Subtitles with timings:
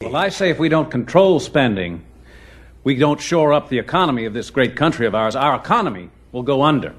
[0.00, 2.04] Well, I say if we don't control spending,
[2.84, 6.44] we don't shore up the economy of this great country of ours, our economy will
[6.44, 6.94] go under.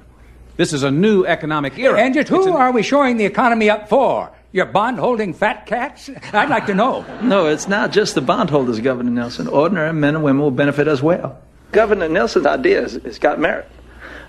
[0.58, 1.98] This is a new economic era.
[1.98, 4.30] And yet, who an- are we shoring the economy up for?
[4.52, 6.10] Your bond holding fat cats?
[6.34, 7.06] I'd like to know.
[7.22, 9.48] No, it's not just the bondholders, Governor Nelson.
[9.48, 11.40] Ordinary men and women will benefit as well.
[11.72, 13.66] Governor Nelson's idea has, has got merit.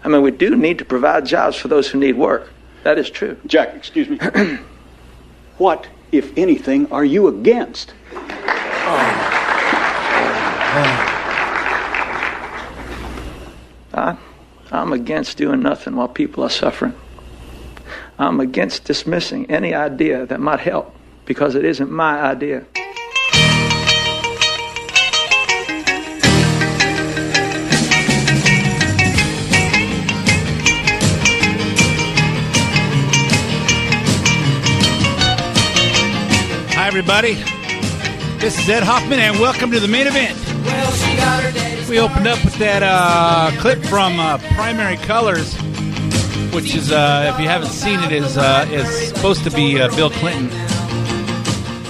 [0.06, 2.50] I mean, we do need to provide jobs for those who need work.
[2.84, 3.36] That is true.
[3.48, 4.18] Jack, excuse me.
[5.58, 7.94] what, if anything, are you against?
[8.14, 9.28] Oh.
[13.94, 14.18] I,
[14.72, 16.94] I'm against doing nothing while people are suffering.
[18.18, 20.96] I'm against dismissing any idea that might help
[21.26, 22.66] because it isn't my idea.
[36.92, 37.36] Everybody.
[38.42, 40.38] This is Ed Hoffman, and welcome to the main event.
[41.88, 45.56] We opened up with that uh, clip from uh, Primary Colors,
[46.52, 49.88] which is, uh, if you haven't seen it, is uh, is supposed to be uh,
[49.96, 50.52] Bill Clinton,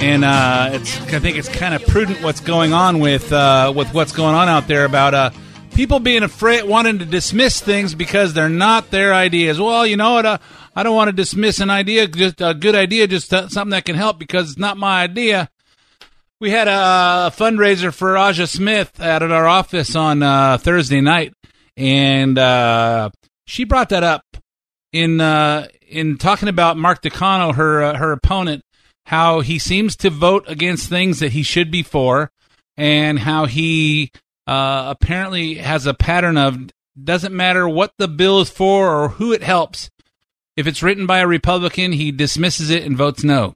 [0.04, 4.12] and uh, it's I think it's kind of prudent what's going on with with what's
[4.12, 5.34] going on out there about
[5.74, 9.60] people being afraid, wanting to dismiss things because they're not their ideas.
[9.60, 10.42] Well, you know what?
[10.76, 13.96] I don't want to dismiss an idea, just a good idea, just something that can
[13.96, 15.50] help because it's not my idea.
[16.40, 21.34] We had a, fundraiser for Aja Smith out at our office on uh, Thursday night,
[21.78, 23.10] and uh,
[23.46, 24.24] she brought that up
[24.92, 28.64] in uh, in talking about Mark Takano, her uh, her opponent,
[29.06, 32.32] how he seems to vote against things that he should be for,
[32.76, 34.12] and how he
[34.48, 36.70] uh, apparently has a pattern of
[37.02, 39.90] doesn't matter what the bill is for or who it helps.
[40.58, 43.56] If it's written by a Republican, he dismisses it and votes no.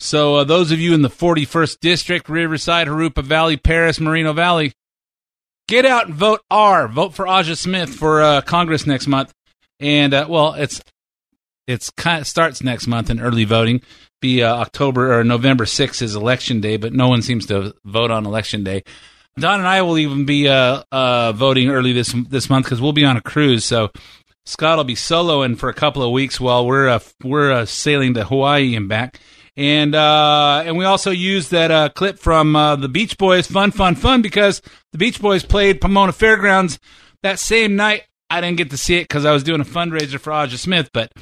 [0.00, 4.72] So, uh, those of you in the 41st District, Riverside, Jurupa Valley, Perris, Moreno Valley,
[5.66, 6.86] get out and vote R.
[6.86, 9.34] Vote for Aja Smith for uh, Congress next month.
[9.80, 10.80] And, uh, well, it's
[11.66, 13.82] it's kind of starts next month in early voting.
[14.20, 18.10] Be uh, October or November 6th is election day, but no one seems to vote
[18.10, 18.82] on election day.
[19.38, 22.92] Don and I will even be uh, uh, voting early this this month because we'll
[22.92, 23.64] be on a cruise.
[23.64, 23.90] So
[24.48, 28.14] Scott will be soloing for a couple of weeks while we're uh, we're uh, sailing
[28.14, 29.20] to Hawaii and back.
[29.58, 33.72] And uh, and we also used that uh, clip from uh, the Beach Boys, "Fun,
[33.72, 36.78] Fun, Fun," because the Beach Boys played Pomona Fairgrounds
[37.22, 38.04] that same night.
[38.30, 40.88] I didn't get to see it because I was doing a fundraiser for Aja Smith,
[40.94, 41.12] but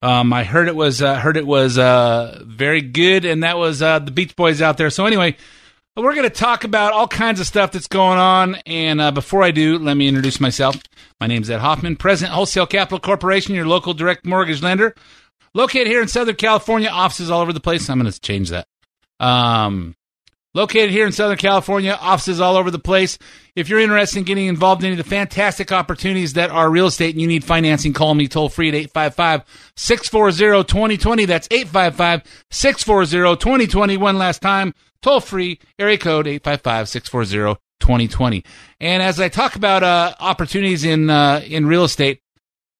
[0.00, 4.10] um, I heard it was uh, heard it was very good, and that was the
[4.12, 4.88] Beach Boys out there.
[4.88, 5.36] So anyway,
[6.02, 8.56] we're going to talk about all kinds of stuff that's going on.
[8.66, 10.76] And uh, before I do, let me introduce myself.
[11.20, 14.94] My name is Ed Hoffman, President Wholesale Capital Corporation, your local direct mortgage lender,
[15.52, 16.88] located here in Southern California.
[16.88, 17.90] Offices all over the place.
[17.90, 18.66] I'm going to change that.
[19.18, 19.94] Um,
[20.54, 23.18] located here in Southern California, offices all over the place.
[23.54, 26.86] If you're interested in getting involved in any of the fantastic opportunities that are real
[26.86, 29.42] estate and you need financing, call me toll free at 855
[29.76, 31.24] 640 2020.
[31.26, 33.96] That's 855 640 2020.
[33.96, 34.72] One last time,
[35.02, 38.44] toll free, area code 855 640 2020.
[38.78, 42.20] And as I talk about uh, opportunities in uh, in real estate,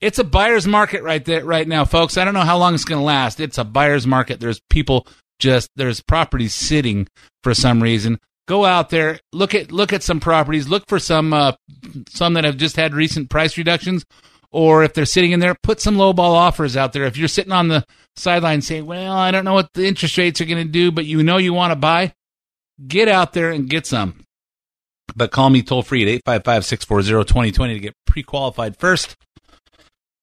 [0.00, 2.16] it's a buyer's market right there right now, folks.
[2.16, 3.40] I don't know how long it's going to last.
[3.40, 4.40] It's a buyer's market.
[4.40, 5.06] There's people
[5.38, 7.08] just there's properties sitting
[7.42, 8.18] for some reason.
[8.46, 11.52] Go out there, look at look at some properties, look for some uh,
[12.08, 14.04] some that have just had recent price reductions,
[14.52, 17.04] or if they're sitting in there, put some lowball offers out there.
[17.04, 17.84] If you're sitting on the
[18.16, 21.06] sideline saying, "Well, I don't know what the interest rates are going to do," but
[21.06, 22.14] you know you want to buy,
[22.86, 24.24] get out there and get some.
[25.14, 29.16] But call me toll free at 855 640 2020 to get pre qualified first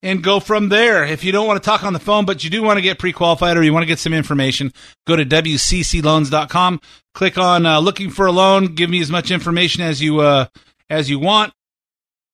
[0.04, 1.04] and go from there.
[1.06, 3.00] If you don't want to talk on the phone, but you do want to get
[3.00, 4.72] pre-qualified or you want to get some information,
[5.06, 6.80] go to wccloans.com.
[7.14, 8.76] Click on uh, looking for a loan.
[8.76, 10.46] Give me as much information as you uh,
[10.90, 11.54] as you want.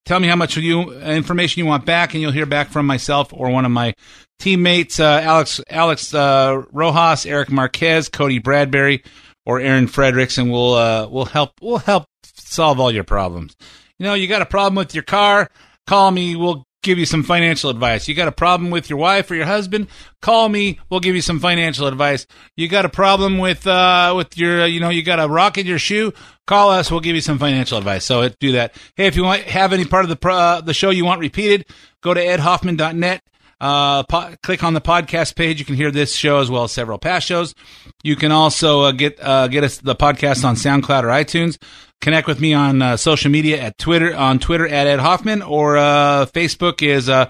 [0.05, 3.31] Tell me how much you information you want back, and you'll hear back from myself
[3.31, 3.93] or one of my
[4.39, 9.03] teammates, uh, Alex Alex uh, Rojas, Eric Marquez, Cody Bradbury,
[9.45, 13.55] or Aaron Fredericks, and we'll uh, we'll help we'll help solve all your problems.
[13.97, 15.49] You know, you got a problem with your car,
[15.87, 16.35] call me.
[16.35, 18.07] We'll give you some financial advice.
[18.07, 19.87] You got a problem with your wife or your husband?
[20.21, 20.79] Call me.
[20.89, 22.27] We'll give you some financial advice.
[22.55, 25.65] You got a problem with uh, with your, you know, you got a rock in
[25.65, 26.13] your shoe?
[26.45, 26.91] Call us.
[26.91, 28.05] We'll give you some financial advice.
[28.05, 28.75] So do that.
[28.95, 31.65] Hey, if you want have any part of the uh, the show you want repeated,
[32.01, 33.23] go to edhoffman.net.
[33.61, 35.57] Uh, po- click on the podcast page.
[35.57, 37.55] You can hear this show as well as several past shows.
[38.03, 41.57] You can also uh, get uh, get us the podcast on SoundCloud or iTunes.
[42.03, 45.77] Connect with me on uh, social media at Twitter on Twitter at Ed Hoffman or
[45.77, 47.29] uh, Facebook is uh,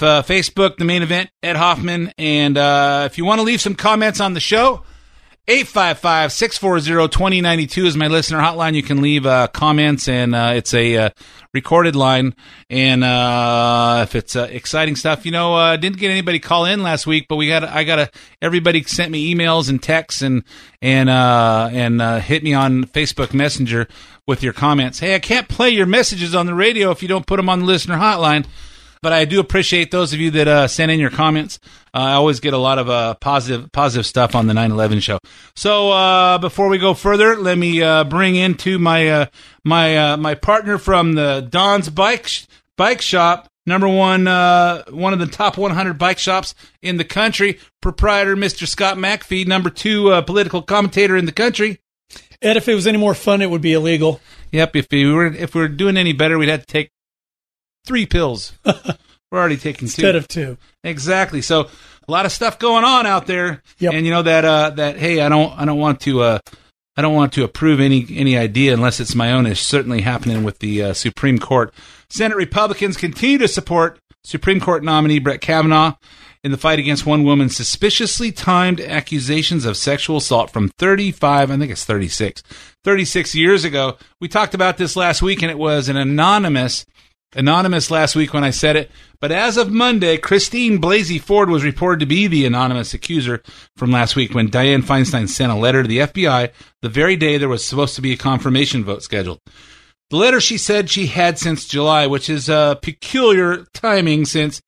[0.00, 2.12] f- Facebook the main event Ed Hoffman.
[2.18, 2.56] And
[3.06, 4.82] if you want to leave some comments on the show.
[5.46, 8.74] 855-640-2092 is my listener hotline.
[8.74, 11.10] You can leave uh, comments, and uh, it's a uh,
[11.52, 12.34] recorded line.
[12.70, 16.82] And uh, if it's uh, exciting stuff, you know, uh, didn't get anybody call in
[16.82, 18.10] last week, but we got I got a
[18.40, 20.44] everybody sent me emails and texts and
[20.80, 23.86] and and hit me on Facebook Messenger
[24.26, 25.00] with your comments.
[25.00, 27.58] Hey, I can't play your messages on the radio if you don't put them on
[27.58, 28.46] the listener hotline
[29.04, 31.60] but I do appreciate those of you that uh, send in your comments.
[31.92, 35.18] Uh, I always get a lot of uh, positive positive stuff on the 9/11 show.
[35.54, 39.26] So uh, before we go further, let me uh, bring into my uh,
[39.62, 42.46] my my partner from the Don's Bike sh-
[42.78, 48.36] Bike Shop, number one one of the top 100 bike shops in the country, proprietor
[48.36, 48.66] Mr.
[48.66, 51.78] Scott McPhee, number two political commentator in the country.
[52.40, 54.22] Ed, if it was any more fun, it would be illegal.
[54.52, 56.90] Yep, if we were if we were doing any better, we'd have to take
[57.84, 58.52] three pills.
[58.64, 60.58] We're already taking two instead of two.
[60.84, 61.42] Exactly.
[61.42, 61.68] So
[62.06, 63.62] a lot of stuff going on out there.
[63.78, 63.94] Yep.
[63.94, 66.38] And you know that uh, that hey, I don't I don't want to uh,
[66.96, 69.46] I don't want to approve any any idea unless it's my own.
[69.46, 71.74] It's certainly happening with the uh, Supreme Court.
[72.08, 75.94] Senate Republicans continue to support Supreme Court nominee Brett Kavanaugh
[76.44, 81.56] in the fight against one woman's suspiciously timed accusations of sexual assault from 35, I
[81.56, 82.42] think it's 36,
[82.84, 83.96] 36 years ago.
[84.20, 86.84] We talked about this last week, and it was an anonymous
[87.34, 88.90] anonymous last week when I said it,
[89.20, 93.42] but as of Monday, Christine Blasey Ford was reported to be the anonymous accuser
[93.76, 96.50] from last week when Dianne Feinstein sent a letter to the FBI
[96.82, 99.40] the very day there was supposed to be a confirmation vote scheduled.
[100.10, 104.60] The letter she said she had since July, which is a peculiar timing since,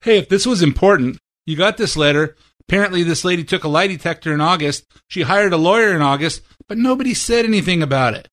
[0.00, 2.36] hey, if this was important, you got this letter.
[2.60, 4.86] Apparently, this lady took a lie detector in August.
[5.06, 8.28] She hired a lawyer in August, but nobody said anything about it.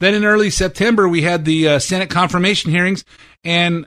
[0.00, 3.04] Then in early September, we had the uh, Senate confirmation hearings,
[3.44, 3.86] and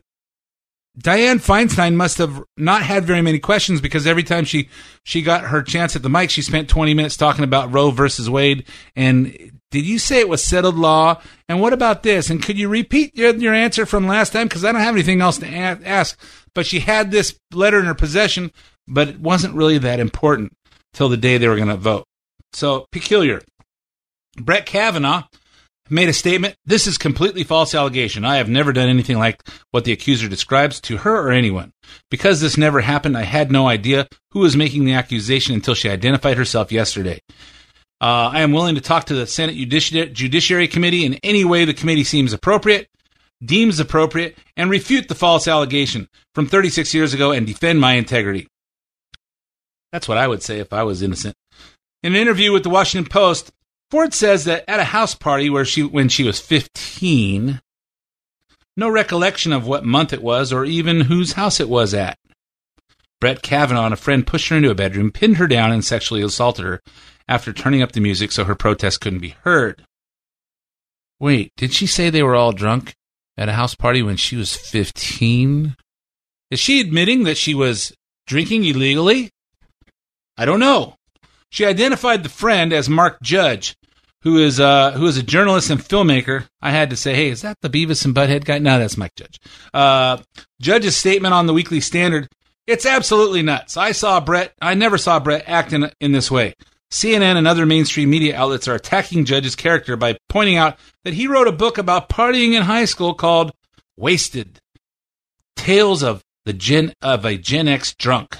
[1.00, 4.69] Dianne Feinstein must have not had very many questions because every time she
[5.04, 8.30] she got her chance at the mic, she spent 20 minutes talking about Roe versus
[8.30, 8.68] Wade.
[8.95, 11.19] And did you say it was settled law?
[11.50, 12.30] And what about this?
[12.30, 14.48] And could you repeat your, your answer from last time?
[14.48, 16.19] Because I don't have anything else to a- ask.
[16.54, 18.51] But she had this letter in her possession,
[18.88, 20.54] but it wasn't really that important
[20.94, 22.06] till the day they were going to vote.
[22.51, 23.42] So peculiar.
[24.38, 25.24] Brett Kavanaugh
[25.94, 26.56] made a statement.
[26.66, 28.25] This is completely false allegation.
[28.25, 31.72] I have never done anything like what the accuser describes to her or anyone.
[32.10, 35.90] Because this never happened, I had no idea who was making the accusation until she
[35.90, 37.22] identified herself yesterday.
[38.01, 41.63] Uh, I am willing to talk to the Senate Judici- Judiciary Committee in any way
[41.63, 42.90] the committee seems appropriate,
[43.44, 48.48] deems appropriate, and refute the false allegation from 36 years ago and defend my integrity.
[49.92, 51.36] That's what I would say if I was innocent.
[52.01, 53.51] In an interview with the Washington Post,
[53.94, 57.62] Ford says that at a house party where she when she was 15,
[58.75, 62.18] no recollection of what month it was or even whose house it was at.
[63.22, 66.24] Brett Kavanaugh and a friend pushed her into a bedroom, pinned her down, and sexually
[66.24, 66.81] assaulted her
[67.28, 69.86] after turning up the music so her protest couldn't be heard.
[71.19, 72.95] Wait, did she say they were all drunk
[73.38, 75.76] at a house party when she was 15?
[76.50, 77.94] Is she admitting that she was
[78.26, 79.30] drinking illegally?
[80.35, 80.95] I don't know.
[81.52, 83.76] She identified the friend as Mark Judge,
[84.23, 86.47] who is uh, who is a journalist and filmmaker.
[86.61, 88.57] I had to say, hey, is that the Beavis and Butthead guy?
[88.57, 89.39] No, that's Mike Judge.
[89.73, 90.18] Uh,
[90.61, 92.30] Judge's statement on the Weekly Standard.
[92.65, 93.75] It's absolutely nuts.
[93.75, 94.53] I saw Brett.
[94.61, 96.56] I never saw Brett acting in this way.
[96.89, 101.27] CNN and other mainstream media outlets are attacking Judge's character by pointing out that he
[101.27, 103.51] wrote a book about partying in high school called
[103.97, 104.59] "Wasted:
[105.57, 108.37] Tales of the Gen of a Gen X Drunk."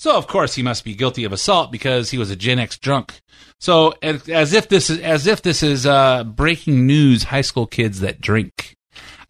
[0.00, 2.78] So of course he must be guilty of assault because he was a Gen X
[2.78, 3.20] drunk.
[3.58, 8.00] So as if this is as if this is uh, breaking news: high school kids
[8.00, 8.78] that drink.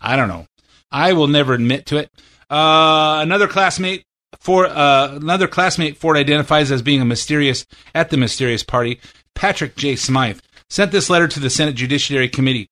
[0.00, 0.46] I don't know.
[0.92, 2.08] I will never admit to it.
[2.48, 4.04] Uh, another classmate
[4.38, 9.00] for uh, another classmate Ford identifies as being a mysterious at the mysterious party.
[9.34, 9.96] Patrick J.
[9.96, 12.68] Smythe sent this letter to the Senate Judiciary Committee.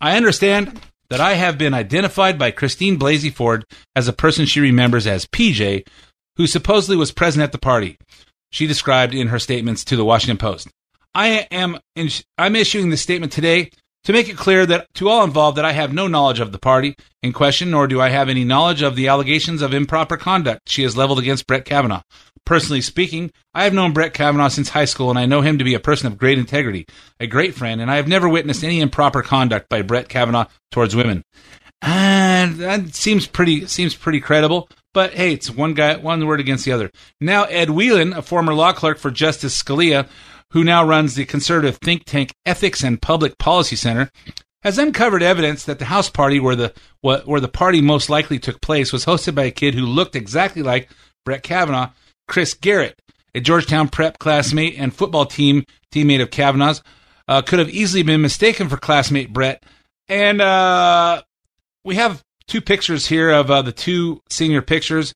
[0.00, 4.60] I understand that I have been identified by Christine Blasey Ford as a person she
[4.60, 5.84] remembers as PJ,
[6.36, 7.98] who supposedly was present at the party.
[8.50, 10.68] She described in her statements to the Washington Post.
[11.14, 12.08] I am in,
[12.38, 13.70] I'm issuing this statement today
[14.04, 16.58] To make it clear that to all involved that I have no knowledge of the
[16.58, 20.68] party in question, nor do I have any knowledge of the allegations of improper conduct
[20.68, 22.02] she has leveled against Brett Kavanaugh.
[22.44, 25.64] Personally speaking, I have known Brett Kavanaugh since high school, and I know him to
[25.64, 26.86] be a person of great integrity,
[27.20, 30.96] a great friend, and I have never witnessed any improper conduct by Brett Kavanaugh towards
[30.96, 31.22] women.
[31.80, 34.68] And that seems pretty seems pretty credible.
[34.94, 36.90] But hey, it's one guy, one word against the other.
[37.20, 40.08] Now, Ed Whelan, a former law clerk for Justice Scalia,
[40.50, 44.10] who now runs the conservative think tank Ethics and Public Policy Center,
[44.62, 48.60] has uncovered evidence that the house party where the where the party most likely took
[48.60, 50.88] place was hosted by a kid who looked exactly like
[51.24, 51.90] Brett Kavanaugh,
[52.28, 53.00] Chris Garrett,
[53.34, 56.82] a Georgetown prep classmate and football team teammate of Kavanaugh's,
[57.28, 59.64] uh, could have easily been mistaken for classmate Brett.
[60.08, 61.22] And uh,
[61.84, 65.14] we have two pictures here of uh, the two senior pictures.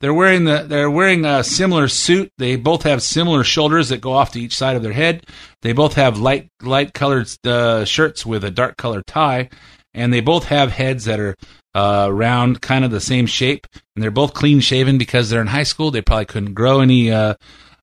[0.00, 2.30] They're wearing the they're wearing a similar suit.
[2.36, 5.24] They both have similar shoulders that go off to each side of their head.
[5.62, 9.48] They both have light light colored uh, shirts with a dark colored tie,
[9.94, 11.34] and they both have heads that are
[11.74, 13.66] uh, round, kind of the same shape.
[13.94, 15.90] And they're both clean shaven because they're in high school.
[15.90, 17.34] They probably couldn't grow any uh,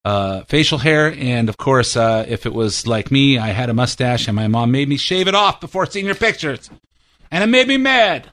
[0.06, 1.14] uh, facial hair.
[1.18, 4.48] And of course, uh, if it was like me, I had a mustache, and my
[4.48, 6.70] mom made me shave it off before senior pictures,
[7.32, 8.32] and it made me mad.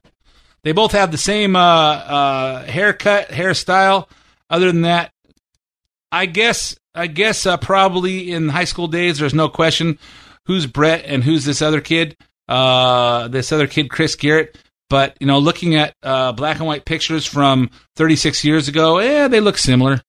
[0.62, 4.08] They both have the same uh, uh, haircut, hairstyle.
[4.48, 5.12] Other than that,
[6.12, 9.98] I guess I guess uh, probably in high school days, there's no question
[10.46, 12.16] who's Brett and who's this other kid.
[12.48, 14.58] Uh, this other kid, Chris Garrett.
[14.88, 19.28] But you know, looking at uh, black and white pictures from 36 years ago, yeah,
[19.28, 20.02] they look similar.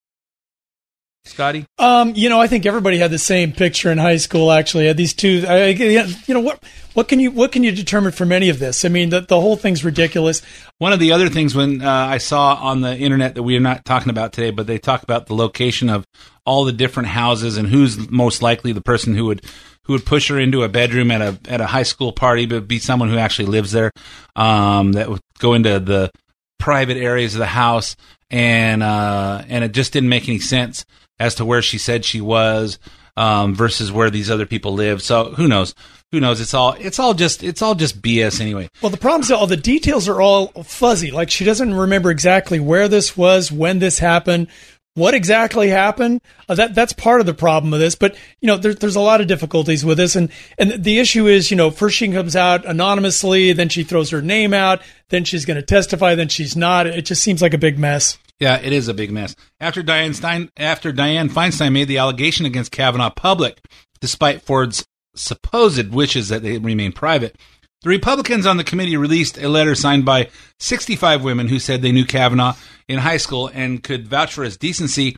[1.24, 1.64] Scotty?
[1.78, 4.50] Um, you know, I think everybody had the same picture in high school.
[4.50, 5.44] Actually, had these two.
[5.46, 6.62] I, you know what?
[6.94, 8.84] What can you what can you determine from any of this?
[8.84, 10.42] I mean, the the whole thing's ridiculous.
[10.78, 13.60] One of the other things when uh, I saw on the internet that we are
[13.60, 16.04] not talking about today, but they talk about the location of
[16.44, 19.44] all the different houses and who's most likely the person who would
[19.84, 22.66] who would push her into a bedroom at a at a high school party, but
[22.66, 23.92] be someone who actually lives there.
[24.34, 26.10] Um, that would go into the
[26.58, 27.94] private areas of the house,
[28.28, 30.84] and uh, and it just didn't make any sense
[31.18, 32.78] as to where she said she was
[33.16, 35.02] um, versus where these other people live.
[35.02, 35.74] So who knows?
[36.12, 36.40] Who knows?
[36.40, 38.68] It's all it's all just it's all just BS anyway.
[38.82, 41.10] Well, the problem is all the details are all fuzzy.
[41.10, 44.48] Like she doesn't remember exactly where this was, when this happened,
[44.94, 46.20] what exactly happened.
[46.48, 47.94] Uh, that that's part of the problem of this.
[47.94, 51.26] But you know, there, there's a lot of difficulties with this, and and the issue
[51.26, 55.24] is, you know, first she comes out anonymously, then she throws her name out, then
[55.24, 56.86] she's going to testify, then she's not.
[56.86, 58.18] It just seems like a big mess.
[58.42, 59.36] Yeah, it is a big mess.
[59.60, 63.60] After Diane Stein, after Dianne Feinstein made the allegation against Kavanaugh public,
[64.00, 64.84] despite Ford's
[65.14, 67.36] supposed wishes that they remain private,
[67.82, 71.92] the Republicans on the committee released a letter signed by 65 women who said they
[71.92, 72.54] knew Kavanaugh
[72.88, 75.14] in high school and could vouch for his decency.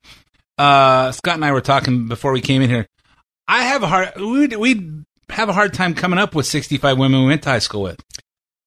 [0.59, 2.87] Uh, Scott and I were talking before we came in here.
[3.49, 5.01] I have a hard we we
[5.31, 8.05] have a hard time coming up with 65 women we went to high school with.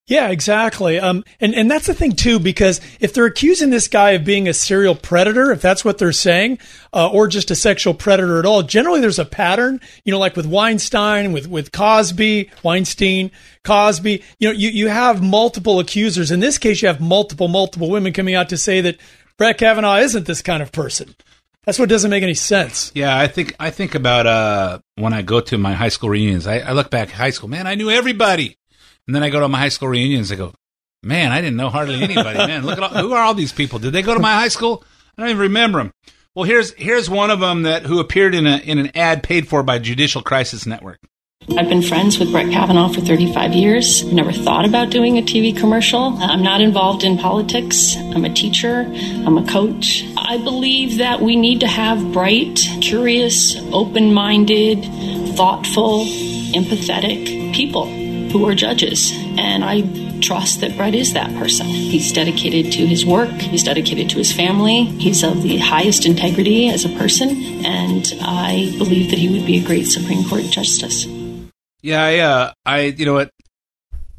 [0.07, 1.01] Yeah, exactly.
[1.01, 4.47] Um, and, and that's the thing too, because if they're accusing this guy of being
[4.47, 6.59] a serial predator, if that's what they're saying,
[6.93, 10.37] uh, or just a sexual predator at all, generally there's a pattern, you know, like
[10.37, 13.31] with Weinstein, with, with Cosby, Weinstein,
[13.65, 16.31] Cosby, you know, you, you have multiple accusers.
[16.31, 18.97] In this case, you have multiple, multiple women coming out to say that
[19.37, 21.13] Brett Kavanaugh isn't this kind of person.
[21.65, 22.93] That's what doesn't make any sense.
[22.95, 26.47] Yeah, I think I think about uh, when I go to my high school reunions.
[26.47, 28.56] I, I look back high school, man, I knew everybody.
[29.07, 30.31] And then I go to my high school reunions.
[30.31, 30.53] I go,
[31.01, 32.37] man, I didn't know hardly anybody.
[32.37, 33.79] Man, look at all, who are all these people?
[33.79, 34.83] Did they go to my high school?
[35.17, 35.91] I don't even remember them.
[36.35, 39.47] Well, here's here's one of them that who appeared in a in an ad paid
[39.47, 40.99] for by Judicial Crisis Network.
[41.57, 44.03] I've been friends with Brett Kavanaugh for 35 years.
[44.03, 46.17] Never thought about doing a TV commercial.
[46.19, 47.95] I'm not involved in politics.
[47.95, 48.81] I'm a teacher.
[49.25, 50.03] I'm a coach.
[50.17, 54.83] I believe that we need to have bright, curious, open minded,
[55.35, 56.05] thoughtful,
[56.53, 58.06] empathetic people
[58.37, 59.11] who are judges.
[59.37, 59.81] And I
[60.19, 61.65] trust that Brett is that person.
[61.65, 66.69] He's dedicated to his work, he's dedicated to his family, he's of the highest integrity
[66.69, 67.29] as a person,
[67.65, 71.05] and I believe that he would be a great Supreme Court justice.
[71.81, 73.31] Yeah, I, uh, I, you know what?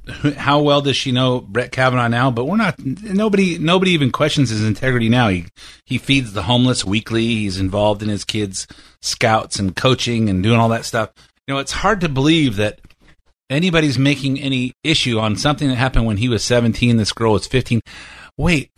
[0.37, 2.31] How well does she know Brett Kavanaugh now?
[2.31, 2.79] But we're not.
[2.79, 5.29] Nobody, nobody even questions his integrity now.
[5.29, 5.47] He
[5.85, 7.27] he feeds the homeless weekly.
[7.27, 8.67] He's involved in his kids'
[9.03, 11.11] scouts and coaching and doing all that stuff.
[11.47, 12.81] You know, it's hard to believe that
[13.51, 17.47] anybody's making any issue on something that happened when he was 17, this girl was
[17.47, 17.81] 15.
[18.37, 18.71] Wait,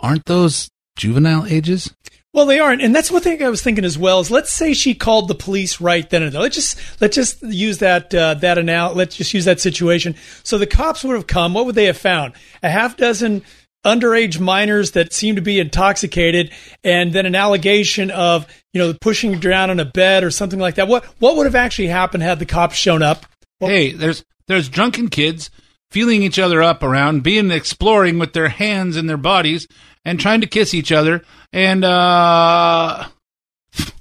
[0.00, 1.94] aren't those juvenile ages?
[2.32, 4.18] Well, they aren't, and that's one thing I was thinking as well.
[4.18, 6.40] Is let's say she called the police right then and there.
[6.40, 8.90] Let's just let's just use that uh, that now.
[8.90, 10.16] Let's just use that situation.
[10.42, 11.54] So the cops would have come.
[11.54, 12.34] What would they have found?
[12.60, 13.42] A half dozen
[13.84, 16.50] underage minors that seem to be intoxicated,
[16.82, 20.74] and then an allegation of you know pushing down on a bed or something like
[20.74, 20.88] that.
[20.88, 23.26] What what would have actually happened had the cops shown up?
[23.66, 25.50] Hey, there's There's drunken kids
[25.90, 29.66] feeling each other up around, being exploring with their hands and their bodies,
[30.04, 31.22] and trying to kiss each other.
[31.52, 33.06] And uh,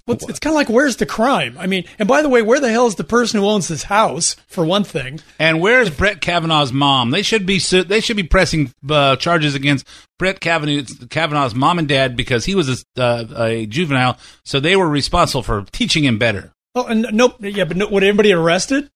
[0.05, 1.55] well, it's, it's kind of like where's the crime?
[1.57, 3.83] I mean, and by the way, where the hell is the person who owns this
[3.83, 4.35] house?
[4.47, 7.11] For one thing, and where's Brett Kavanaugh's mom?
[7.11, 9.87] They should be su- they should be pressing uh, charges against
[10.19, 14.75] Brett Kavanaugh, Kavanaugh's mom and dad because he was a, uh, a juvenile, so they
[14.75, 16.51] were responsible for teaching him better.
[16.75, 18.89] Oh, and nope, yeah, but no, would anybody arrested?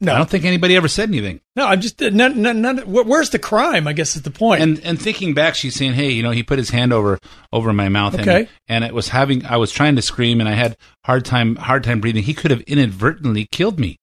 [0.00, 1.40] No, I don't think anybody ever said anything.
[1.54, 3.88] No, I'm just none, none, none, where's the crime?
[3.88, 4.60] I guess is the point.
[4.60, 7.18] And and thinking back, she's saying, "Hey, you know, he put his hand over
[7.52, 8.40] over my mouth, okay.
[8.40, 9.46] and, and it was having.
[9.46, 12.24] I was trying to scream, and I had hard time hard time breathing.
[12.24, 13.98] He could have inadvertently killed me.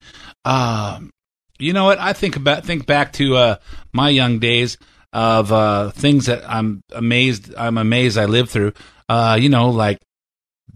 [0.45, 1.11] Um,
[1.59, 1.99] you know what?
[1.99, 3.55] I think about think back to uh,
[3.91, 4.77] my young days
[5.11, 8.73] of uh, things that I'm amazed I'm amazed I lived through.
[9.07, 9.99] Uh, you know, like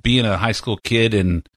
[0.01, 1.47] being a high school kid and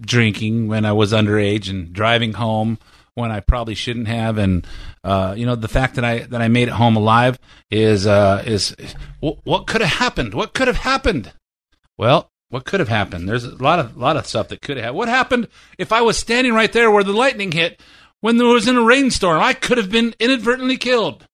[0.00, 2.78] drinking when I was underage and driving home
[3.14, 4.66] when I probably shouldn't have, and
[5.04, 7.38] uh, you know the fact that I that I made it home alive
[7.70, 8.74] is uh, is
[9.20, 10.34] what could have happened?
[10.34, 11.32] What could have happened?
[11.96, 13.28] Well, what could have happened?
[13.28, 14.94] There's a lot of lot of stuff that could have.
[14.94, 15.48] What happened
[15.78, 17.80] if I was standing right there where the lightning hit
[18.20, 19.40] when there was in a rainstorm?
[19.40, 21.26] I could have been inadvertently killed.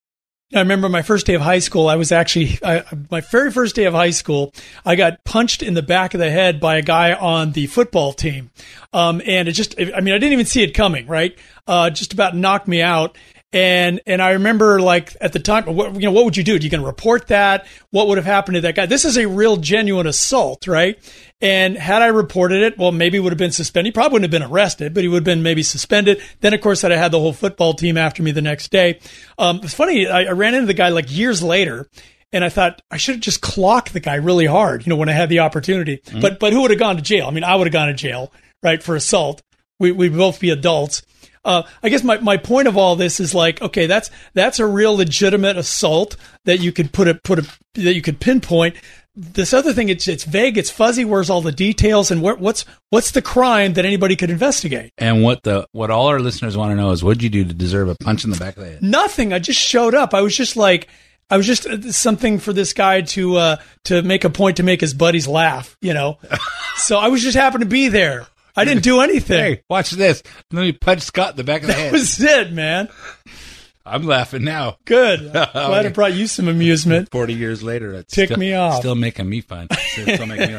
[0.52, 1.88] I remember my first day of high school.
[1.88, 4.52] I was actually I, my very first day of high school.
[4.84, 8.12] I got punched in the back of the head by a guy on the football
[8.12, 8.50] team,
[8.92, 11.06] um, and it just I mean I didn't even see it coming.
[11.06, 11.38] Right,
[11.68, 13.16] uh, just about knocked me out.
[13.52, 16.54] And and I remember like at the time, what, you know, what would you do?
[16.54, 17.66] Are you going to report that?
[17.90, 18.86] What would have happened to that guy?
[18.86, 20.96] This is a real genuine assault, right?
[21.40, 23.88] And had I reported it, well, maybe would have been suspended.
[23.88, 26.22] He probably wouldn't have been arrested, but he would have been maybe suspended.
[26.40, 29.00] Then, of course, that I had the whole football team after me the next day.
[29.36, 30.06] Um, it's funny.
[30.06, 31.88] I, I ran into the guy like years later,
[32.32, 35.08] and I thought I should have just clocked the guy really hard, you know, when
[35.08, 35.96] I had the opportunity.
[35.96, 36.20] Mm-hmm.
[36.20, 37.26] But but who would have gone to jail?
[37.26, 39.42] I mean, I would have gone to jail, right, for assault.
[39.80, 41.02] We we'd both be adults.
[41.44, 44.66] Uh, I guess my, my point of all this is like, okay, that's that's a
[44.66, 48.76] real legitimate assault that you could put a put a that you could pinpoint.
[49.16, 51.04] This other thing, it's it's vague, it's fuzzy.
[51.04, 54.92] Where's all the details and what, what's what's the crime that anybody could investigate?
[54.98, 57.54] And what the what all our listeners want to know is, what'd you do to
[57.54, 58.82] deserve a punch in the back of the head?
[58.82, 59.32] Nothing.
[59.32, 60.14] I just showed up.
[60.14, 60.88] I was just like,
[61.30, 64.62] I was just uh, something for this guy to uh, to make a point to
[64.62, 66.18] make his buddies laugh, you know.
[66.76, 68.26] so I was just happened to be there.
[68.60, 69.38] I didn't do anything.
[69.38, 70.22] Hey, watch this.
[70.52, 71.92] Let me punch Scott in the back of the that head.
[71.92, 72.88] That was it, man.
[73.84, 74.76] I'm laughing now.
[74.84, 75.32] Good.
[75.32, 77.10] Glad it brought you some amusement.
[77.10, 78.80] Forty years later, it's tick still, me off.
[78.80, 79.68] Still making me fun.
[79.78, 80.56] Still making me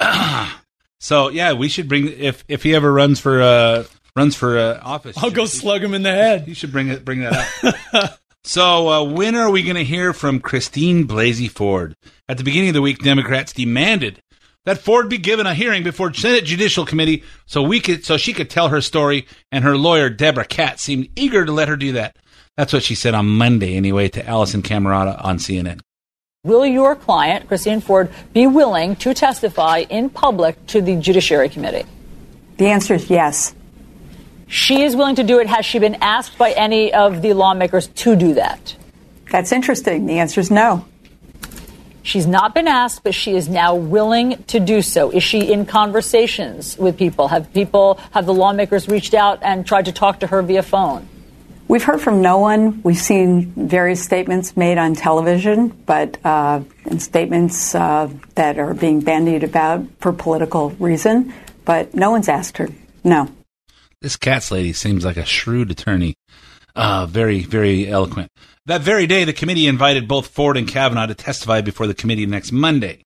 [0.00, 0.60] laugh.
[1.00, 3.84] so yeah, we should bring if if he ever runs for uh
[4.18, 5.16] runs for uh, office.
[5.18, 6.48] I'll go slug him in the head.
[6.48, 7.48] You should bring it bring that
[7.92, 8.20] up.
[8.44, 11.96] so uh, when are we going to hear from Christine Blasey Ford?
[12.28, 14.22] At the beginning of the week, Democrats demanded
[14.64, 18.32] that Ford be given a hearing before Senate Judicial Committee so we could so she
[18.32, 21.92] could tell her story, and her lawyer Debra Katz seemed eager to let her do
[21.92, 22.16] that.
[22.56, 25.80] That's what she said on Monday, anyway, to Alisyn Camerota on CNN.
[26.44, 31.88] Will your client, Christine Ford, be willing to testify in public to the Judiciary Committee?
[32.56, 33.54] The answer is yes.
[34.48, 35.46] She is willing to do it.
[35.46, 38.74] Has she been asked by any of the lawmakers to do that?
[39.30, 40.06] That's interesting.
[40.06, 40.84] The answer is no.
[42.08, 45.10] She's not been asked, but she is now willing to do so.
[45.10, 47.28] Is she in conversations with people?
[47.28, 51.06] Have people, have the lawmakers reached out and tried to talk to her via phone?
[51.68, 52.80] We've heard from no one.
[52.82, 59.00] We've seen various statements made on television, but uh, and statements uh, that are being
[59.00, 61.34] bandied about for political reason.
[61.66, 62.70] But no one's asked her.
[63.04, 63.28] No.
[64.00, 66.14] This Katz lady seems like a shrewd attorney.
[66.74, 68.30] Uh, very, very eloquent.
[68.68, 72.26] That very day, the committee invited both Ford and Kavanaugh to testify before the committee
[72.26, 73.02] next Monday.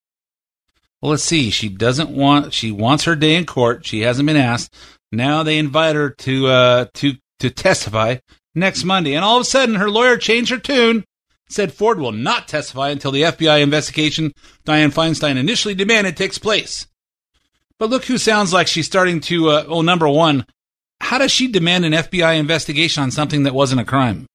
[1.01, 1.51] Well, let's see.
[1.51, 2.53] She doesn't want.
[2.53, 3.87] She wants her day in court.
[3.87, 4.75] She hasn't been asked.
[5.13, 8.17] Now they invite her to uh, to to testify
[8.57, 9.15] next Monday.
[9.15, 11.05] And all of a sudden, her lawyer changed her tune,
[11.49, 14.33] said Ford will not testify until the FBI investigation
[14.67, 16.89] Dianne Feinstein initially demanded takes place.
[17.79, 20.45] But look who sounds like she's starting to, uh, well, number one,
[21.01, 24.27] how does she demand an FBI investigation on something that wasn't a crime?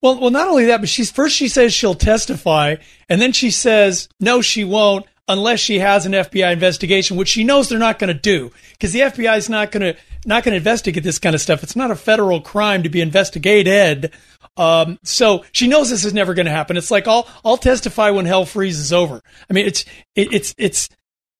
[0.00, 2.76] Well, well, not only that, but she's first she says she'll testify,
[3.08, 7.44] and then she says no, she won't unless she has an FBI investigation, which she
[7.44, 10.52] knows they're not going to do because the FBI is not going to not going
[10.52, 11.62] to investigate this kind of stuff.
[11.62, 14.12] It's not a federal crime to be investigated.
[14.56, 16.76] Um, so she knows this is never going to happen.
[16.76, 19.20] It's like I'll I'll testify when hell freezes over.
[19.48, 19.84] I mean, it's
[20.14, 20.88] it, it's it's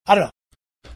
[0.06, 0.30] I don't know.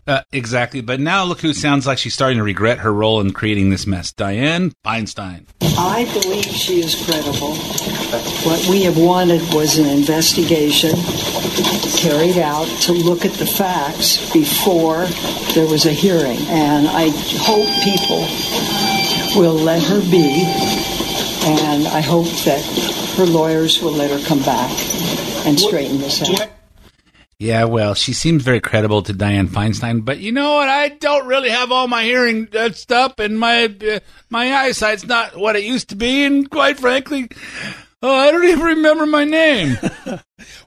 [0.07, 0.81] Uh, exactly.
[0.81, 3.87] But now look who sounds like she's starting to regret her role in creating this
[3.87, 4.13] mess.
[4.13, 5.47] Dianne Feinstein.
[5.79, 7.55] I believe she is credible.
[8.45, 10.91] What we have wanted was an investigation
[11.97, 15.07] carried out to look at the facts before
[15.55, 16.39] there was a hearing.
[16.49, 18.27] And I hope people
[19.41, 20.45] will let her be,
[21.47, 22.63] and I hope that
[23.17, 24.71] her lawyers will let her come back
[25.47, 26.49] and straighten this out.
[27.43, 30.69] Yeah, well, she seems very credible to Dianne Feinstein, but you know what?
[30.69, 33.99] I don't really have all my hearing uh, up, and my uh,
[34.31, 37.29] my eyesight's not what it used to be, and quite frankly,
[38.01, 39.77] oh, I don't even remember my name.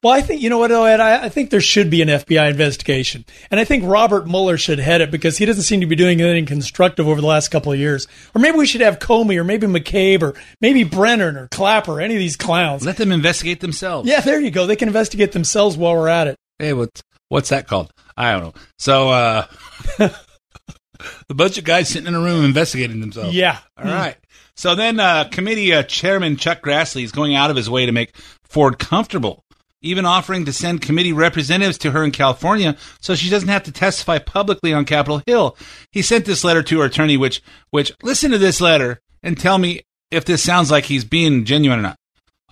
[0.04, 1.00] well, I think you know what, Ed.
[1.00, 4.80] I, I think there should be an FBI investigation, and I think Robert Mueller should
[4.80, 7.72] head it because he doesn't seem to be doing anything constructive over the last couple
[7.72, 8.06] of years.
[8.36, 12.16] Or maybe we should have Comey, or maybe McCabe, or maybe Brennan, or Clapper, any
[12.16, 12.86] of these clowns.
[12.86, 14.10] Let them investigate themselves.
[14.10, 14.68] Yeah, there you go.
[14.68, 16.36] They can investigate themselves while we're at it.
[16.60, 17.92] Hey, what's what's that called?
[18.16, 18.54] I don't know.
[18.80, 19.46] So, uh,
[19.98, 23.36] the bunch of guys sitting in a room investigating themselves.
[23.36, 23.60] Yeah.
[23.78, 24.18] All right.
[24.56, 27.92] So then, uh, committee uh, chairman Chuck Grassley is going out of his way to
[27.92, 28.16] make
[28.46, 29.44] Ford comfortable,
[29.82, 33.74] even offering to send committee representatives to her in California so she doesn't have to
[33.74, 35.58] testify publicly on Capitol Hill.
[35.92, 37.42] He sent this letter to her attorney, which
[37.72, 41.80] which listen to this letter and tell me if this sounds like he's being genuine
[41.80, 41.98] or not.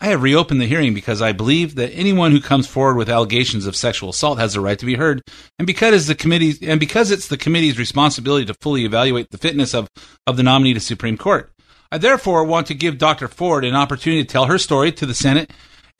[0.04, 3.66] I have reopened the hearing because I believe that anyone who comes forward with allegations
[3.66, 5.22] of sexual assault has the right to be heard,
[5.58, 9.88] and because the and because it's the committee's responsibility to fully evaluate the fitness of,
[10.28, 11.54] of the nominee to Supreme Court.
[11.90, 13.30] I therefore want to give Dr.
[13.30, 15.52] Ford an opportunity to tell her story to the Senate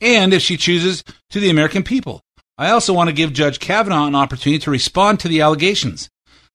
[0.02, 2.20] and, if she chooses, to the American people.
[2.58, 6.10] I also want to give Judge Kavanaugh an opportunity to respond to the allegations.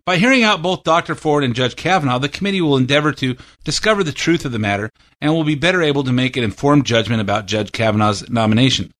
[0.10, 1.14] By hearing out both Dr.
[1.14, 4.90] Ford and Judge Kavanaugh, the committee will endeavor to discover the truth of the matter
[5.22, 8.92] and will be better able to make an informed judgment about Judge Kavanaugh's nomination.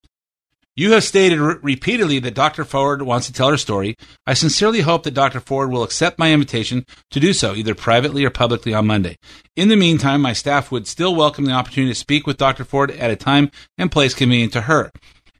[0.76, 2.64] You have stated re- repeatedly that Dr.
[2.64, 3.96] Ford wants to tell her story.
[4.24, 5.40] I sincerely hope that Dr.
[5.40, 9.16] Ford will accept my invitation to do so, either privately or publicly on Monday.
[9.56, 12.62] In the meantime, my staff would still welcome the opportunity to speak with Dr.
[12.62, 14.92] Ford at a time and place convenient to her.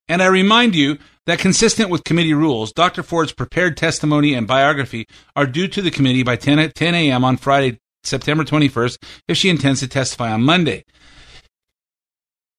[0.08, 0.98] And I remind you
[1.30, 3.04] that consistent with committee rules, Dr.
[3.04, 7.24] Ford's prepared testimony and biography are due to the committee by 10, 10 a.m.
[7.24, 10.84] on Friday, September 21st, if she intends to testify on Monday.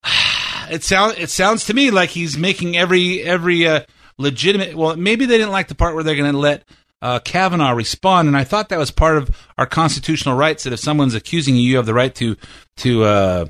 [0.69, 3.81] It sounds it sounds to me like he's making every every uh,
[4.17, 4.73] legitimate.
[4.73, 6.63] Well, maybe they didn't like the part where they're going to let
[7.01, 10.79] uh, Kavanaugh respond, and I thought that was part of our constitutional rights that if
[10.79, 12.37] someone's accusing you, you have the right to
[12.77, 13.45] to uh,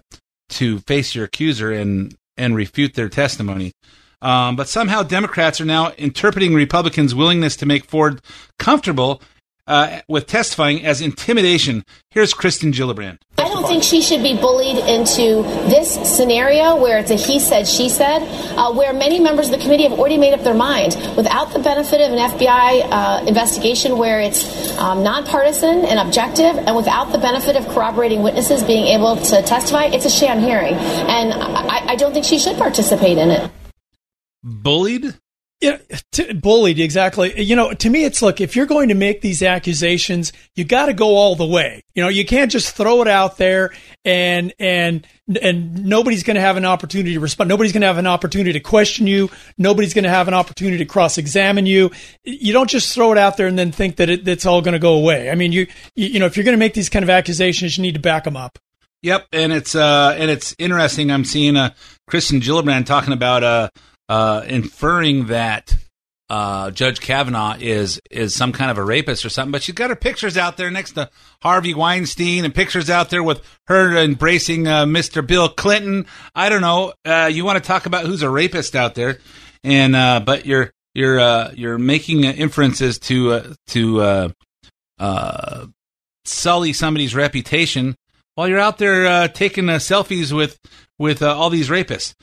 [0.50, 3.74] to face your accuser and and refute their testimony.
[4.22, 8.22] Um, but somehow Democrats are now interpreting Republicans' willingness to make Ford
[8.60, 9.22] comfortable
[9.68, 11.86] uh, with testifying as intimidation.
[12.10, 13.20] Here's Kristen Gillibrand.
[13.38, 17.68] I don't think she should be bullied into this scenario where it's a he said,
[17.68, 18.20] she said,
[18.58, 20.96] uh, where many members of the committee have already made up their mind.
[21.16, 26.76] Without the benefit of an FBI uh, investigation where it's um, nonpartisan and objective, and
[26.76, 30.74] without the benefit of corroborating witnesses being able to testify, it's a sham hearing.
[30.76, 33.50] And I, I don't think she should participate in it.
[34.43, 35.15] Bullied?
[35.62, 35.77] Yeah,
[36.12, 37.39] t- bullied exactly.
[37.39, 40.88] You know, to me, it's look if you're going to make these accusations, you got
[40.88, 41.84] to go all the way.
[41.93, 43.71] You know, you can't just throw it out there
[44.04, 45.06] and and
[45.39, 47.47] and nobody's going to have an opportunity to respond.
[47.47, 49.30] Nobody's going to have an opportunity to question you.
[49.56, 51.91] Nobody's going to have an opportunity to cross-examine you.
[52.23, 54.73] You don't just throw it out there and then think that it, it's all going
[54.73, 55.30] to go away.
[55.30, 57.77] I mean, you you, you know, if you're going to make these kind of accusations,
[57.77, 58.58] you need to back them up.
[59.04, 61.12] Yep, and it's uh and it's interesting.
[61.12, 61.73] I'm seeing uh
[62.08, 63.69] Kristen Gillibrand talking about uh
[64.12, 65.74] uh, inferring that
[66.30, 69.89] uh, Judge Kavanaugh is is some kind of a rapist or something, but she's got
[69.89, 71.10] her pictures out there next to
[71.41, 75.26] Harvey Weinstein and pictures out there with her embracing uh, Mr.
[75.26, 76.08] Bill Clinton.
[76.36, 76.91] I don't know.
[77.06, 79.19] Uh, you want to talk about who's a rapist out there,
[79.63, 84.34] and uh, but you're you're uh, you're making inferences to to
[86.26, 87.95] sully somebody's reputation
[88.36, 90.60] while you're out there taking selfies with
[91.00, 92.13] with all these rapists.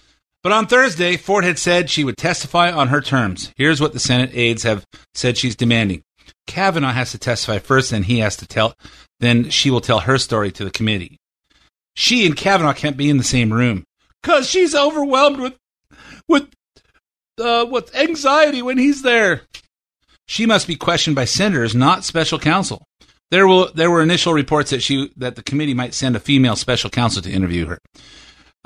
[0.42, 3.52] But on Thursday, Ford had said she would testify on her terms.
[3.56, 6.02] Here's what the Senate aides have said she's demanding.
[6.46, 8.74] Kavanaugh has to testify first, then he has to tell,
[9.20, 11.18] then she will tell her story to the committee.
[11.94, 13.84] She and Kavanaugh can't be in the same room
[14.22, 15.56] because she's overwhelmed with,
[16.28, 16.48] with,
[17.40, 19.42] uh, with anxiety when he's there.
[20.26, 22.84] She must be questioned by senators, not special counsel.
[23.30, 26.56] There will, there were initial reports that she, that the committee might send a female
[26.56, 27.78] special counsel to interview her.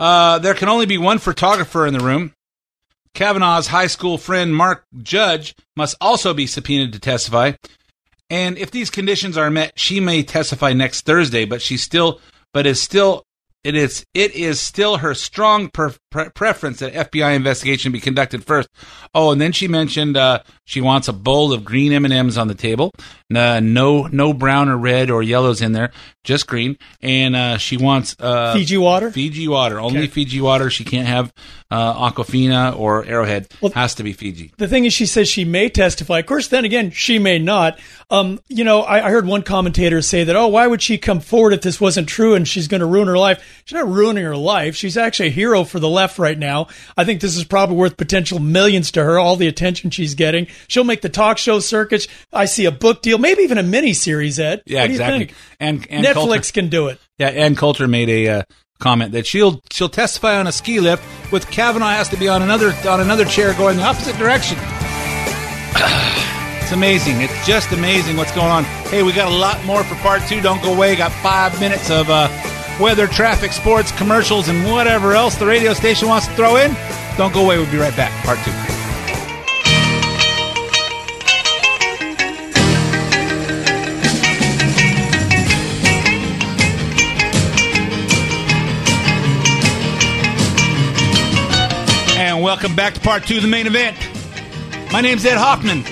[0.03, 2.35] Uh, there can only be one photographer in the room.
[3.15, 7.53] Kavanaugh's high school friend Mark Judge must also be subpoenaed to testify.
[8.29, 12.21] And if these conditions are met, she may testify next Thursday, but she's still,
[12.53, 13.25] but is still
[13.65, 15.91] it is it is still her strong pre-
[16.35, 18.69] preference that FBI investigation be conducted first.
[19.15, 22.37] Oh, and then she mentioned uh, she wants a bowl of green M and M's
[22.37, 22.93] on the table.
[23.35, 25.91] Uh, no, no brown or red or yellows in there,
[26.25, 26.77] just green.
[27.01, 29.11] And uh, she wants uh, Fiji water.
[29.11, 30.69] Fiji water, only Fiji water.
[30.69, 31.33] She can't have
[31.71, 33.49] uh, Aquafina or Arrowhead.
[33.61, 34.53] Well, Has to be Fiji.
[34.59, 36.19] The thing is, she says she may testify.
[36.19, 37.79] Of course, then again, she may not.
[38.11, 41.21] Um, you know, I, I heard one commentator say that, oh, why would she come
[41.21, 43.52] forward if this wasn't true and she's going to ruin her life?
[43.65, 44.75] She's not ruining her life.
[44.77, 46.67] She's actually a hero for the left right now.
[46.97, 50.47] I think this is probably worth potential millions to her, all the attention she's getting.
[50.69, 52.07] She'll make the talk show circuit.
[52.33, 54.63] I see a book deal, maybe even a mini series, Ed.
[54.67, 55.19] Yeah, What do you exactly.
[55.27, 55.35] think?
[55.61, 56.99] And, and Netflix Coulter- can do it.
[57.19, 58.43] Yeah, Ann Coulter made a uh,
[58.81, 62.43] comment that she'll she'll testify on a ski lift with Kavanaugh has to be on
[62.43, 64.59] another on another chair going the opposite direction.
[66.61, 67.21] it's amazing.
[67.21, 68.65] It's just amazing what's going on.
[68.91, 70.41] Hey, we got a lot more for part two.
[70.41, 70.97] Don't go away.
[70.97, 72.29] Got five minutes of uh,
[72.83, 76.75] weather, traffic, sports, commercials, and whatever else the radio station wants to throw in.
[77.17, 77.57] Don't go away.
[77.57, 78.11] We'll be right back.
[78.25, 78.51] Part two.
[92.19, 93.97] And welcome back to part two of the main event.
[94.93, 95.85] My name's Ed Hoffman,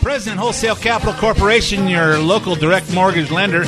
[0.00, 3.64] President Wholesale Capital Corporation, your local direct mortgage lender.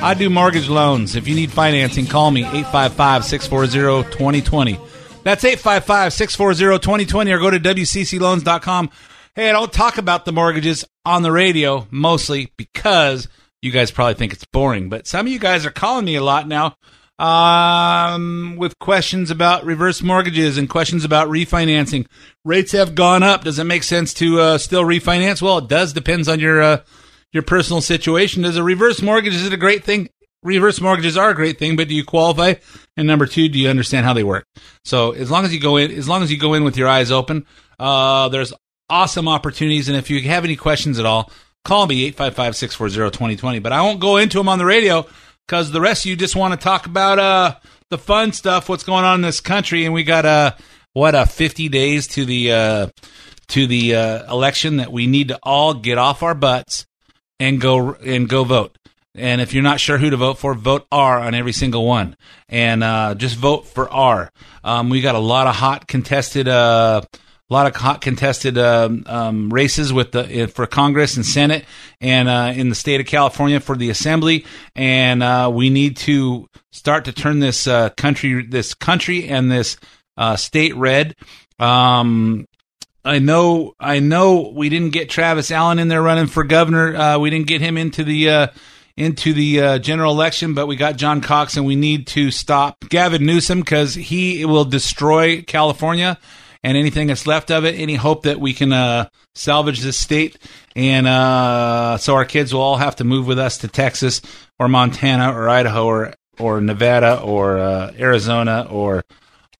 [0.00, 1.16] I do mortgage loans.
[1.16, 4.78] If you need financing, call me 855 640 2020.
[5.24, 8.90] That's 855 640 2020 or go to WCCLoans.com.
[9.34, 13.28] Hey, I don't talk about the mortgages on the radio mostly because
[13.60, 16.22] you guys probably think it's boring, but some of you guys are calling me a
[16.22, 16.76] lot now
[17.18, 22.06] um, with questions about reverse mortgages and questions about refinancing.
[22.44, 23.42] Rates have gone up.
[23.42, 25.42] Does it make sense to uh, still refinance?
[25.42, 25.92] Well, it does.
[25.92, 26.80] Depends on your uh,
[27.32, 28.42] your personal situation.
[28.42, 30.08] Does a reverse mortgage is it a great thing?
[30.42, 32.54] Reverse mortgages are a great thing, but do you qualify?
[32.96, 34.46] And number two, do you understand how they work?
[34.84, 36.88] So as long as you go in, as long as you go in with your
[36.88, 37.44] eyes open,
[37.78, 38.52] uh, there's
[38.88, 39.88] awesome opportunities.
[39.88, 41.30] And if you have any questions at all,
[41.64, 43.62] call me 855-640-2020.
[43.62, 45.06] But I won't go into them on the radio
[45.46, 47.56] because the rest of you just want to talk about uh
[47.90, 50.52] the fun stuff, what's going on in this country, and we got uh
[50.92, 52.86] what uh 50 days to the uh
[53.48, 56.86] to the uh, election that we need to all get off our butts
[57.40, 58.76] and go and go vote.
[59.14, 62.16] And if you're not sure who to vote for, vote R on every single one,
[62.48, 64.30] and uh, just vote for R.
[64.62, 69.02] Um, we got a lot of hot contested, uh, a lot of hot contested um,
[69.06, 71.64] um, races with the for Congress and Senate,
[72.00, 74.44] and uh, in the state of California for the Assembly.
[74.76, 79.78] And uh, we need to start to turn this uh, country, this country, and this
[80.16, 81.16] uh, state red.
[81.58, 82.46] Um,
[83.04, 86.94] I know, I know, we didn't get Travis Allen in there running for governor.
[86.94, 88.46] Uh, we didn't get him into the uh,
[88.96, 92.76] into the uh, general election, but we got John Cox, and we need to stop
[92.88, 96.18] Gavin Newsom because he will destroy California
[96.64, 97.76] and anything that's left of it.
[97.76, 100.36] Any hope that we can uh, salvage this state,
[100.74, 104.20] and uh, so our kids will all have to move with us to Texas
[104.58, 109.04] or Montana or Idaho or or Nevada or uh, Arizona or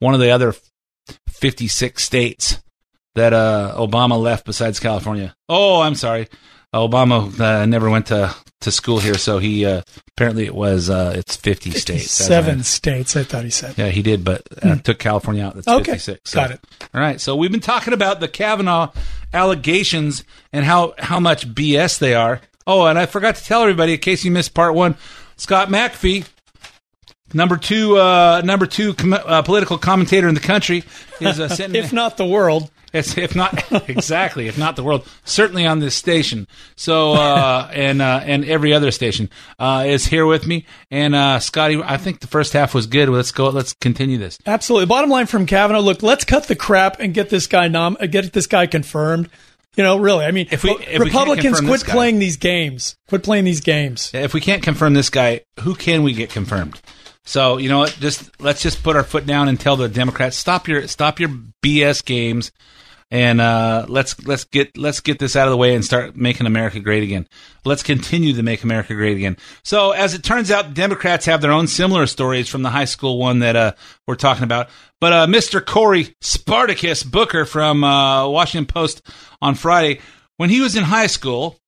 [0.01, 0.55] one of the other
[1.29, 2.61] fifty six states
[3.19, 5.35] that uh, Obama left besides California.
[5.49, 6.29] Oh, I'm sorry.
[6.75, 9.81] Obama uh, never went to, to school here, so he uh,
[10.17, 12.11] apparently it was uh, it's 50 states.
[12.11, 13.79] Seven states, I thought he said.
[13.79, 14.79] Yeah, he did, but uh, Hmm.
[14.81, 15.55] took California out.
[15.55, 16.31] That's Okay, 56.
[16.31, 16.61] So- got it.
[16.93, 18.91] All right, so we've been talking about the Kavanaugh
[19.33, 22.41] allegations and how how much BS they are.
[22.67, 24.97] Oh, and I forgot to tell everybody in case you missed part one.
[25.37, 26.27] Scott McAfee,
[27.33, 30.85] number two, uh, number two com- uh, political commentator in the country,
[31.21, 31.75] is uh, sitting.
[31.77, 32.71] if not the world.
[32.93, 36.47] It's, if not exactly, if not the world, certainly on this station.
[36.77, 40.65] So uh, and uh, and every other station uh, is here with me.
[40.91, 43.09] And uh, Scotty, I think the first half was good.
[43.09, 43.49] Let's go.
[43.49, 44.39] Let's continue this.
[44.47, 44.87] Absolutely.
[44.87, 48.07] Bottom line from Kavanaugh, look, let's cut the crap and get this guy nom- uh,
[48.07, 49.29] get this guy confirmed.
[49.77, 50.25] You know, really.
[50.25, 52.97] I mean, If we- if Republicans confirm quit playing these games.
[53.09, 54.11] Quit playing these games.
[54.13, 56.81] If we can't confirm this guy, who can we get confirmed?
[57.29, 57.95] So you know what?
[58.01, 61.29] Just let's just put our foot down and tell the Democrats stop your stop your
[61.63, 62.51] BS games,
[63.11, 66.47] and uh, let's let's get let's get this out of the way and start making
[66.47, 67.27] America great again.
[67.67, 69.37] Let's continue to make America great again.
[69.63, 73.19] So as it turns out, Democrats have their own similar stories from the high school
[73.19, 73.73] one that uh,
[74.07, 74.71] we're talking about.
[74.99, 75.63] But uh, Mr.
[75.63, 79.03] Cory Spartacus Booker from uh, Washington Post
[79.43, 80.01] on Friday,
[80.39, 81.59] when he was in high school,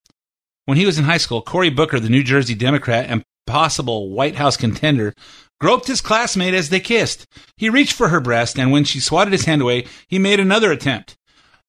[0.64, 4.36] when he was in high school, Cory Booker, the New Jersey Democrat and possible White
[4.36, 5.12] House contender,
[5.60, 7.26] groped his classmate as they kissed.
[7.56, 10.72] He reached for her breast, and when she swatted his hand away, he made another
[10.72, 11.16] attempt.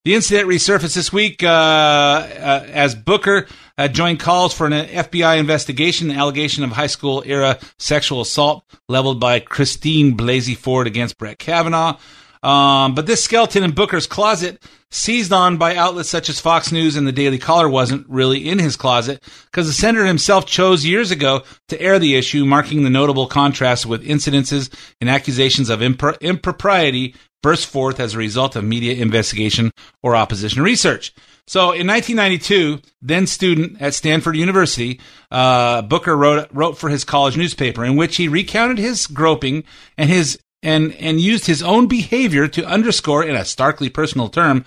[0.04, 3.46] The incident resurfaced this week uh, uh, as Booker
[3.78, 8.64] uh, joined calls for an FBI investigation, an allegation of high school era sexual assault
[8.88, 11.98] leveled by Christine Blasey Ford against Brett Kavanaugh.
[12.42, 16.96] Um, but this skeleton in Booker's closet, seized on by outlets such as Fox News
[16.96, 21.10] and the Daily Caller, wasn't really in his closet because the senator himself chose years
[21.10, 26.20] ago to air the issue, marking the notable contrast with incidences and accusations of impro-
[26.20, 29.70] impropriety burst forth as a result of media investigation
[30.02, 31.12] or opposition research.
[31.46, 35.00] So in 1992, then student at Stanford University,
[35.30, 39.64] uh, Booker wrote wrote for his college newspaper in which he recounted his groping
[39.98, 44.64] and his and and used his own behavior to underscore in a starkly personal term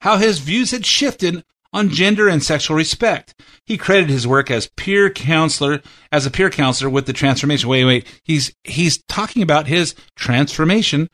[0.00, 3.34] how his views had shifted on gender and sexual respect.
[3.64, 7.68] He credited his work as peer counselor as a peer counselor with the transformation.
[7.68, 8.20] Wait, wait.
[8.24, 11.08] He's he's talking about his transformation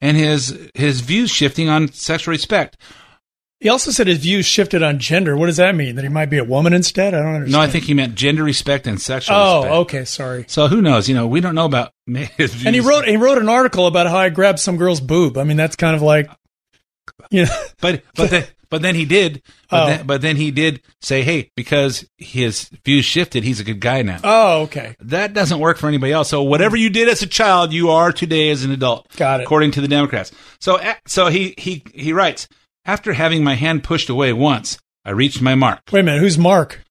[0.00, 2.76] and his his views shifting on sexual respect.
[3.60, 5.36] He also said his views shifted on gender.
[5.36, 5.96] What does that mean?
[5.96, 7.12] That he might be a woman instead?
[7.12, 7.52] I don't understand.
[7.52, 9.74] No, I think he meant gender respect and sexual Oh, respect.
[9.74, 10.44] okay, sorry.
[10.46, 11.08] So who knows?
[11.08, 12.66] You know, we don't know about his views.
[12.66, 15.36] And he wrote he wrote an article about how I grabbed some girl's boob.
[15.36, 16.30] I mean, that's kind of like,
[17.30, 19.42] you know, but but then but then he did.
[19.70, 19.86] But, Oh.
[19.86, 24.02] then, but then he did say, "Hey, because his views shifted, he's a good guy
[24.02, 26.28] now." oh, okay, That doesn't work for anybody else.
[26.30, 29.08] So whatever you did as a child, you are today as an adult.
[29.16, 29.44] Got it.
[29.44, 30.30] According to the Democrats.
[30.60, 32.46] So eh, so he he he writes,
[32.84, 35.80] after having my hand pushed away once, I reached my mark.
[35.92, 36.82] wait a minute, who's Mark?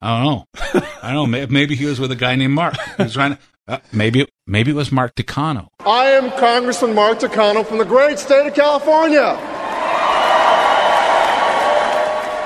[0.00, 0.44] I don't know.
[1.02, 1.46] I don't know.
[1.48, 2.74] Maybe he was with a guy named Mark.
[2.96, 3.38] He was trying to.
[3.68, 5.66] Uh, maybe maybe it was Mark Takano.
[5.80, 9.36] I am Congressman Mark Takano from the great state of California.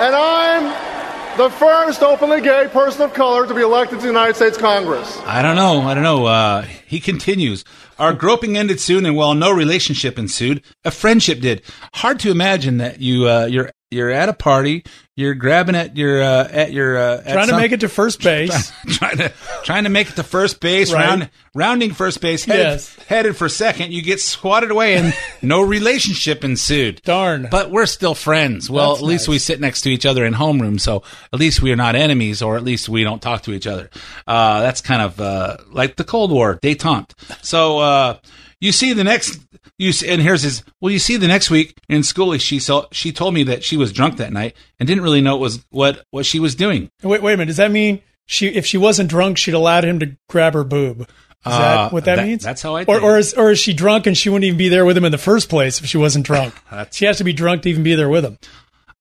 [0.01, 4.35] And I'm the first openly gay person of color to be elected to the United
[4.37, 5.19] States Congress.
[5.27, 5.83] I don't know.
[5.83, 6.25] I don't know.
[6.25, 7.65] Uh, he continues.
[8.01, 11.61] Our groping ended soon, and while no relationship ensued, a friendship did.
[11.93, 14.85] Hard to imagine that you uh, you're you're at a party,
[15.17, 17.89] you're grabbing at your uh, at your uh, at Trying to some- make it to
[17.89, 18.73] first base.
[18.89, 19.33] trying to
[19.65, 21.07] trying to make it to first base, Right.
[21.07, 22.95] round, rounding first base, headed, Yes.
[23.09, 23.93] headed for second.
[23.93, 27.03] You get swatted away, and no relationship ensued.
[27.05, 27.49] Darn.
[27.51, 28.71] But we're still friends.
[28.71, 29.29] Well, That's at least nice.
[29.29, 32.41] we sit next to each other in homeroom, so at least we are not enemies,
[32.43, 33.91] or at least we don't talk to each other.
[34.27, 37.11] Uh, that's kind of uh, like the Cold War, détente.
[37.45, 38.19] So uh,
[38.61, 39.39] you see the next.
[39.79, 40.63] You see, and here's his.
[40.81, 42.37] Well, you see the next week in school.
[42.39, 42.87] She saw.
[42.93, 45.65] She told me that she was drunk that night and didn't really know what was
[45.71, 46.91] what what she was doing.
[47.03, 47.47] Wait, wait a minute.
[47.47, 51.01] Does that mean she, if she wasn't drunk, she'd allowed him to grab her boob?
[51.03, 51.07] Is
[51.47, 52.43] Uh, that what that, that- means?
[52.45, 53.03] that's how I Or, think.
[53.03, 55.13] or is or is she drunk and she wouldn't even be there with him in
[55.13, 56.53] the first place if she wasn't drunk?
[56.93, 58.37] She has to be drunk to even be there with him.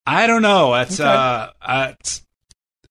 [0.05, 0.73] I don't know.
[0.73, 1.09] That's Okay.
[1.09, 1.93] uh, uh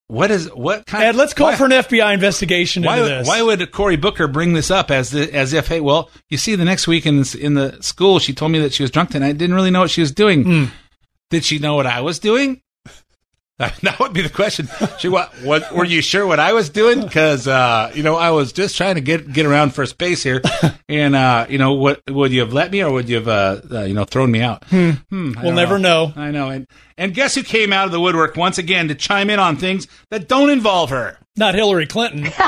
[0.09, 1.05] what is what kind?
[1.05, 1.09] Of.
[1.11, 3.29] Ed, let's call why- for an FBI investigation Why, into would- this.
[3.29, 6.55] why would Cory Booker bring this up as the, as if hey well you see
[6.57, 9.11] the next week in this, in the school she told me that she was drunk
[9.11, 10.65] tonight didn't really know what she was doing Hmm.
[11.31, 12.61] did she know what I was doing
[13.83, 14.69] that would be the question
[15.01, 18.31] she what what were you sure what I was doing because uh, you know I
[18.31, 20.41] was just trying to get get around first base here
[20.89, 23.61] and uh, you know what would you have let me or would you have uh,
[23.71, 24.91] uh, you know thrown me out Hmm.
[25.11, 26.13] Hmm, We'll don't never know.
[26.15, 29.29] I know and and guess who came out of the woodwork once again to chime
[29.29, 32.29] in on things that don't involve her Not Hillary Clinton.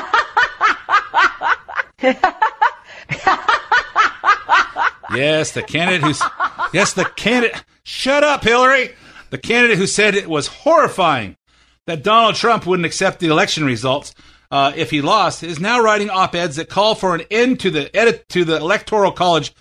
[5.12, 6.23] Yes, the candidate who's
[6.73, 7.64] yes, the candidate.
[7.83, 8.94] Shut up, Hillary.
[9.31, 11.37] The candidate who said it was horrifying
[11.87, 14.14] that Donald Trump wouldn't accept the election results
[14.51, 17.95] uh, if he lost is now writing op-eds that call for an end to the
[17.97, 19.55] edit to the electoral college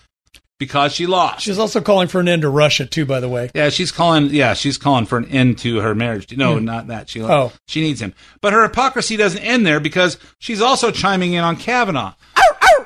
[0.57, 1.41] because she lost.
[1.45, 3.05] She's also calling for an end to Russia too.
[3.05, 4.25] By the way, Yeah, she's calling.
[4.31, 6.35] Yeah, she's calling for an end to her marriage.
[6.35, 6.65] No, Hmm.
[6.65, 7.07] not that.
[7.09, 7.51] She Oh.
[7.67, 8.13] she needs him.
[8.41, 12.13] But her hypocrisy doesn't end there because she's also chiming in on Kavanaugh.
[12.37, 12.85] oh,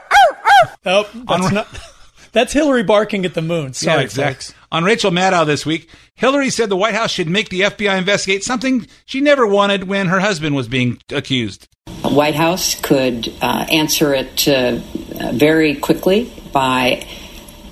[0.86, 1.68] oh oh that's not.
[2.34, 3.74] That's Hillary barking at the moon.
[3.74, 4.34] Sorry, yeah, exactly.
[4.34, 4.54] folks.
[4.72, 8.44] On Rachel Maddow this week, Hillary said the White House should make the FBI investigate
[8.44, 11.68] something she never wanted when her husband was being accused.
[12.02, 14.80] White House could uh, answer it uh,
[15.32, 17.08] very quickly by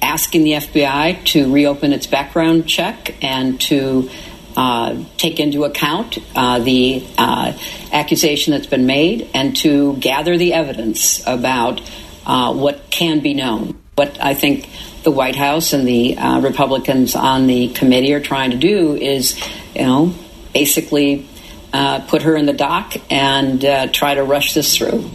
[0.02, 4.10] asking the FBI to reopen its background check and to
[4.56, 7.58] uh, take into account uh, the uh,
[7.92, 11.82] accusation that's been made and to gather the evidence about
[12.28, 13.81] uh, what can be known.
[13.96, 14.70] What I think
[15.04, 19.38] the White House and the uh, Republicans on the committee are trying to do is,
[19.76, 20.14] you know,
[20.54, 21.28] basically
[21.74, 25.10] uh, put her in the dock and uh, try to rush this through.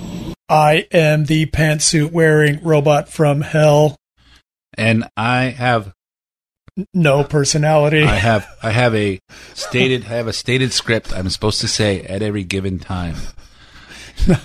[0.48, 3.96] I am the pantsuit wearing robot from hell.
[4.78, 5.92] And I have
[6.92, 8.02] No personality.
[8.02, 9.18] I have I have a
[9.54, 13.16] stated I have a stated script I'm supposed to say at every given time.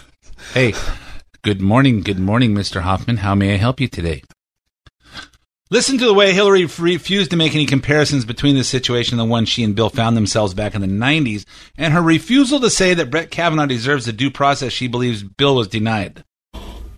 [0.53, 0.73] hey,
[1.43, 2.81] good morning, good morning, Mr.
[2.81, 3.17] Hoffman.
[3.17, 4.21] How may I help you today?
[5.71, 9.31] Listen to the way Hillary refused to make any comparisons between the situation and the
[9.31, 11.45] one she and Bill found themselves back in the 90s,
[11.77, 15.55] and her refusal to say that Brett Kavanaugh deserves the due process she believes Bill
[15.55, 16.23] was denied.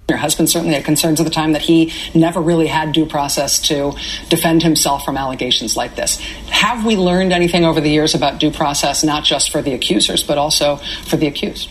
[0.10, 3.60] Your husband certainly had concerns at the time that he never really had due process
[3.68, 3.94] to
[4.28, 6.20] defend himself from allegations like this.
[6.50, 10.22] Have we learned anything over the years about due process, not just for the accusers,
[10.22, 11.70] but also for the accused?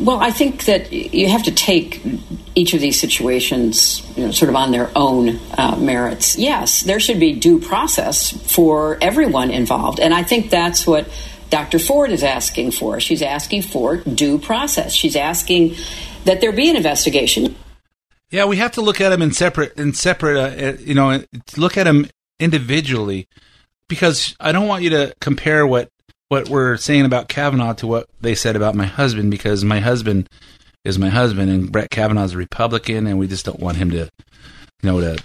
[0.00, 2.02] Well, I think that you have to take
[2.54, 6.36] each of these situations, you know, sort of on their own uh, merits.
[6.36, 11.08] Yes, there should be due process for everyone involved, and I think that's what
[11.50, 11.78] Dr.
[11.78, 12.98] Ford is asking for.
[12.98, 14.92] She's asking for due process.
[14.92, 15.76] She's asking
[16.24, 17.54] that there be an investigation.
[18.30, 20.36] Yeah, we have to look at them in separate, in separate.
[20.36, 21.22] Uh, you know,
[21.56, 22.08] look at them
[22.40, 23.28] individually,
[23.88, 25.90] because I don't want you to compare what
[26.28, 30.28] what we're saying about Kavanaugh to what they said about my husband, because my husband
[30.84, 33.90] is my husband, and Brett Kavanaugh is a Republican, and we just don't want him
[33.90, 34.10] to, you
[34.82, 35.22] know, to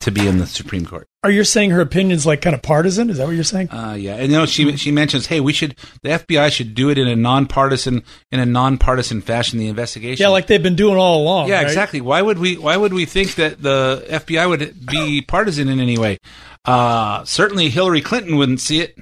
[0.00, 1.08] to be in the Supreme Court.
[1.24, 3.10] Are you saying her opinion's like kind of partisan?
[3.10, 3.70] Is that what you're saying?
[3.70, 6.90] Uh, yeah, and you know she she mentions, hey, we should the FBI should do
[6.90, 9.58] it in a nonpartisan in a nonpartisan fashion.
[9.58, 11.48] The investigation, yeah, like they've been doing all along.
[11.48, 11.66] Yeah, right?
[11.66, 12.00] exactly.
[12.00, 15.98] Why would we Why would we think that the FBI would be partisan in any
[15.98, 16.18] way?
[16.64, 18.96] Uh, certainly, Hillary Clinton wouldn't see it.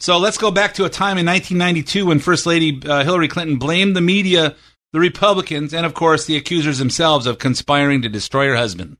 [0.00, 3.56] So let's go back to a time in 1992 when First Lady uh, Hillary Clinton
[3.56, 4.54] blamed the media,
[4.92, 8.96] the Republicans, and of course the accusers themselves of conspiring to destroy her husband.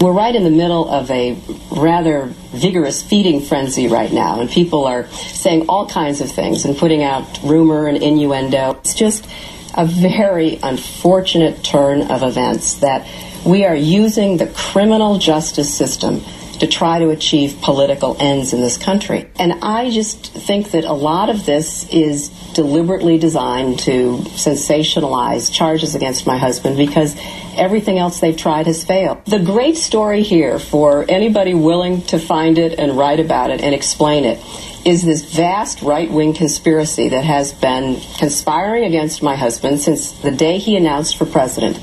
[0.00, 1.36] We're right in the middle of a
[1.72, 6.76] rather vigorous feeding frenzy right now, and people are saying all kinds of things and
[6.76, 8.78] putting out rumor and innuendo.
[8.78, 9.26] It's just
[9.74, 13.08] a very unfortunate turn of events that
[13.44, 16.22] we are using the criminal justice system
[16.62, 19.28] to try to achieve political ends in this country.
[19.34, 25.96] And I just think that a lot of this is deliberately designed to sensationalize charges
[25.96, 27.16] against my husband because
[27.56, 29.24] everything else they've tried has failed.
[29.24, 33.74] The great story here for anybody willing to find it and write about it and
[33.74, 34.38] explain it
[34.86, 40.30] is this vast right wing conspiracy that has been conspiring against my husband since the
[40.30, 41.76] day he announced for president.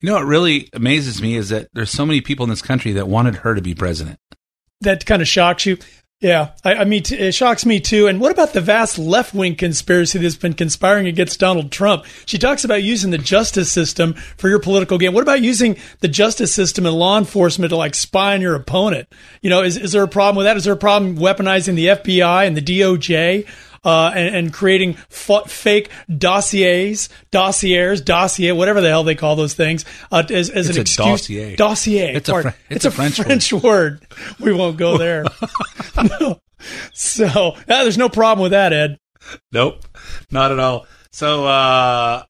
[0.00, 2.92] You know what really amazes me is that there's so many people in this country
[2.92, 4.18] that wanted her to be president.
[4.80, 5.78] That kind of shocks you.
[6.20, 8.08] Yeah, I, I mean, it shocks me too.
[8.08, 12.06] And what about the vast left wing conspiracy that's been conspiring against Donald Trump?
[12.26, 15.14] She talks about using the justice system for your political gain.
[15.14, 19.08] What about using the justice system and law enforcement to like spy on your opponent?
[19.42, 20.56] You know, is, is there a problem with that?
[20.56, 23.46] Is there a problem weaponizing the FBI and the DOJ?
[23.84, 29.54] Uh, and, and, creating f- fake dossiers, dossiers, dossier, whatever the hell they call those
[29.54, 31.06] things, uh, as, as it's an a excuse.
[31.06, 31.56] Dossier.
[31.56, 32.14] Dossier.
[32.14, 33.62] It's, a, fr- it's, it's a, a, French, French word.
[33.62, 34.06] word.
[34.40, 35.24] We won't go there.
[36.20, 36.40] no.
[36.92, 38.98] So uh, there's no problem with that, Ed.
[39.52, 39.84] Nope,
[40.30, 40.86] not at all.
[41.12, 42.22] So, uh,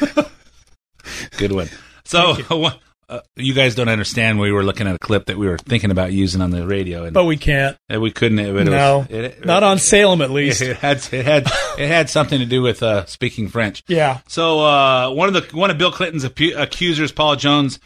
[1.36, 1.68] good one.
[2.04, 2.36] So,
[3.08, 4.38] uh, you guys don't understand.
[4.38, 7.04] We were looking at a clip that we were thinking about using on the radio,
[7.04, 7.76] and but we can't.
[7.88, 8.38] And we couldn't.
[8.38, 10.62] It, it no, was, it, not on Salem at least.
[10.64, 11.46] It, had it had
[11.78, 13.82] it had something to do with uh, speaking French.
[13.86, 14.20] Yeah.
[14.28, 17.80] So uh, one of the one of Bill Clinton's apu- accusers, Paula Jones,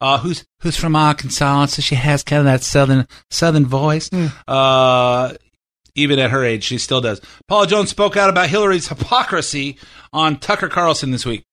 [0.00, 4.10] uh, who's who's from Arkansas, so she has kind of that southern southern voice.
[4.10, 5.38] Mm.
[5.94, 7.20] even at her age, she still does.
[7.46, 9.78] Paula Jones spoke out about Hillary's hypocrisy
[10.12, 11.44] on Tucker Carlson this week.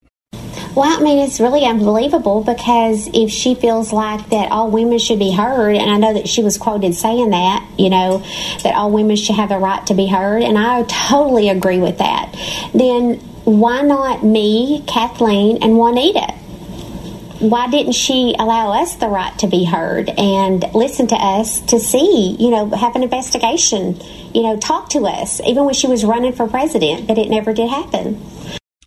[0.76, 5.20] Well, I mean, it's really unbelievable because if she feels like that all women should
[5.20, 8.18] be heard, and I know that she was quoted saying that, you know,
[8.62, 12.00] that all women should have the right to be heard, and I totally agree with
[12.00, 12.36] that,
[12.74, 16.34] then why not me, Kathleen, and Juanita?
[17.40, 21.80] Why didn't she allow us the right to be heard and listen to us to
[21.80, 23.98] see, you know, have an investigation,
[24.34, 27.54] you know, talk to us, even when she was running for president, but it never
[27.54, 28.22] did happen.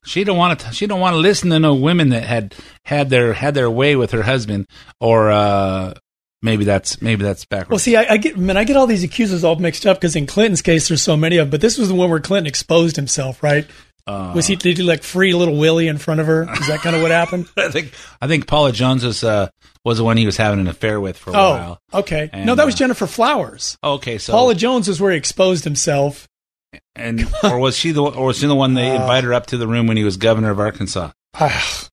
[0.08, 0.72] She don't want to.
[0.72, 2.54] She don't want to listen to no women that had
[2.84, 4.66] had their had their way with her husband,
[5.00, 5.94] or uh,
[6.40, 7.70] maybe that's maybe that's backwards.
[7.70, 10.16] Well, see, I, I get man, I get all these accusers all mixed up because
[10.16, 11.46] in Clinton's case, there's so many of.
[11.46, 11.50] them.
[11.50, 13.66] But this was the one where Clinton exposed himself, right?
[14.06, 16.50] Uh, was he did he like free little Willie in front of her?
[16.54, 17.46] Is that kind of what happened?
[17.58, 17.92] I think
[18.22, 19.50] I think Paula Jones was uh,
[19.84, 21.82] was the one he was having an affair with for a oh, while.
[21.92, 22.30] okay.
[22.32, 23.76] And, no, that was uh, Gennifer Flowers.
[23.82, 26.27] Okay, so Paula Jones is where he exposed himself.
[26.94, 29.46] And or was she the or was she the one they Uh, invited her up
[29.46, 31.10] to the room when he was governor of Arkansas?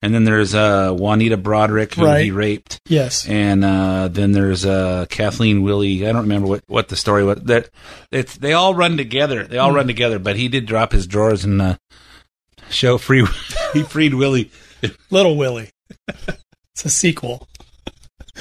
[0.02, 2.24] and then there's uh, Juanita Broaddrick who Right.
[2.26, 2.80] he raped.
[2.88, 3.28] Yes.
[3.28, 6.08] And uh, then there's uh, Kathleen Willey.
[6.08, 7.40] I don't remember what, what the story was.
[7.44, 7.70] That
[8.12, 9.44] it's they all run together.
[9.46, 9.76] They all Hmm.
[9.76, 10.18] run together.
[10.20, 11.76] But he did drop his drawers and uh,
[12.70, 13.26] show free.
[13.74, 14.50] he freed Willie.
[15.12, 15.70] Little Willie.
[16.08, 17.48] it's a sequel.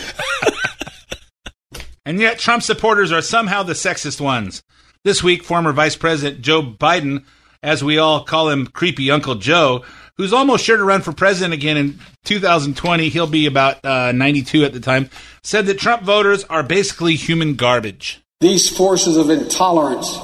[2.06, 4.62] And yet, Trump supporters are somehow the sexist ones.
[5.04, 7.24] This week, former Vice President Joe Biden
[7.62, 9.84] as we all call him, creepy Uncle Joe,
[10.16, 13.08] who's almost sure to run for president again in 2020.
[13.08, 15.10] He'll be about uh, 92 at the time.
[15.42, 18.22] Said that Trump voters are basically human garbage.
[18.40, 20.18] These forces of intolerance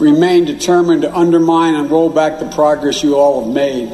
[0.00, 3.90] remain determined to undermine and roll back the progress you all have made.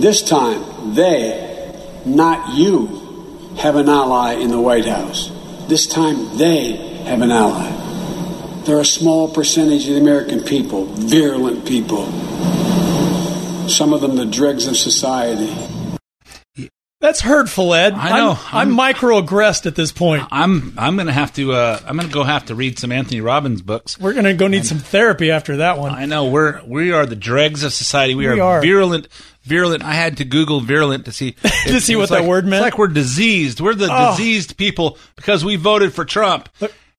[0.00, 5.30] This time, they, not you, have an ally in the White House.
[5.68, 7.87] This time, they have an ally.
[8.68, 12.04] They're a small percentage of the American people, virulent people.
[13.66, 15.50] Some of them the dregs of society.
[17.00, 17.94] That's hurtful, Ed.
[17.94, 18.38] I know.
[18.52, 20.24] I'm, I'm, microaggressed at this point.
[20.30, 23.62] I'm I'm gonna have to uh, I'm gonna go have to read some Anthony Robbins
[23.62, 23.98] books.
[23.98, 25.94] We're gonna go need some therapy after that one.
[25.94, 28.14] I know we're we are the dregs of society.
[28.14, 28.60] We, We are, are.
[28.60, 29.08] virulent.
[29.44, 29.82] Virulent.
[29.82, 31.32] I had to Google virulent to see
[31.68, 32.56] To see what it's that word meant?
[32.62, 33.62] It's like we're diseased.
[33.62, 34.10] We're the Oh.
[34.10, 36.50] diseased people because we voted for Trump.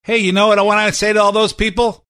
[0.04, 2.06] Hey, you know what I want to say to all those people?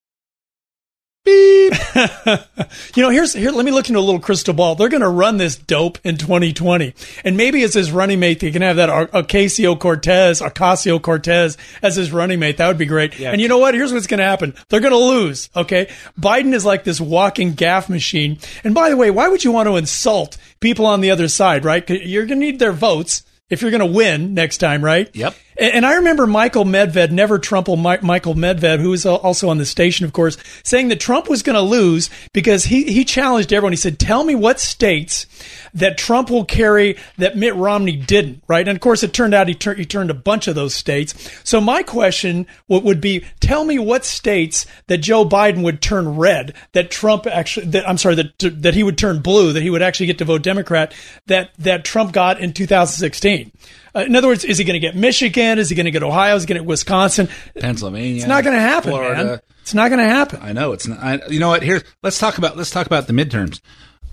[1.26, 1.74] Beep.
[2.96, 3.52] you know, here's here.
[3.52, 4.76] Let me look into a little crystal ball.
[4.76, 6.94] They're going to run this dope in 2020,
[7.26, 11.96] and maybe as his running mate, they can have that Ocasio Cortez, Ocasio Cortez as
[11.96, 12.58] his running mate.
[12.58, 13.20] That would be great.
[13.20, 13.32] Yeah.
[13.32, 13.74] And you know what?
[13.74, 14.56] Here's what's going to happen.
[14.70, 15.50] They're going to lose.
[15.56, 18.38] Okay, Biden is like this walking gaffe machine.
[18.64, 21.66] And by the way, why would you want to insult people on the other side?
[21.66, 21.88] Right?
[21.90, 25.14] You're going to need their votes if you're going to win next time, right?
[25.14, 25.36] Yep.
[25.60, 29.66] And, I remember Michael Medved, never Trumple Mi- Michael Medved, who was also on the
[29.66, 33.74] station, of course, saying that Trump was going to lose because he, he challenged everyone.
[33.74, 35.26] He said, tell me what states
[35.74, 38.66] that Trump will carry that Mitt Romney didn't, right?
[38.66, 41.30] And of course, it turned out he, tur- he turned a bunch of those states.
[41.44, 46.16] So my question would, would be, tell me what states that Joe Biden would turn
[46.16, 49.70] red, that Trump actually, that, I'm sorry, that, that he would turn blue, that he
[49.70, 50.94] would actually get to vote Democrat,
[51.28, 53.52] that, that Trump got in 2016.
[53.96, 55.60] Uh, in other words, is he going to get Michigan?
[55.60, 56.36] Is he going to get Ohio?
[56.36, 57.30] Is he going to get Wisconsin?
[57.60, 58.18] Pennsylvania.
[58.18, 59.24] It's not going to happen, Florida.
[59.24, 59.40] man.
[59.62, 60.40] It's not going to happen.
[60.42, 61.00] I know it's not.
[61.00, 61.64] I, you know what?
[61.64, 63.62] Here, let's talk about let's talk about the midterms.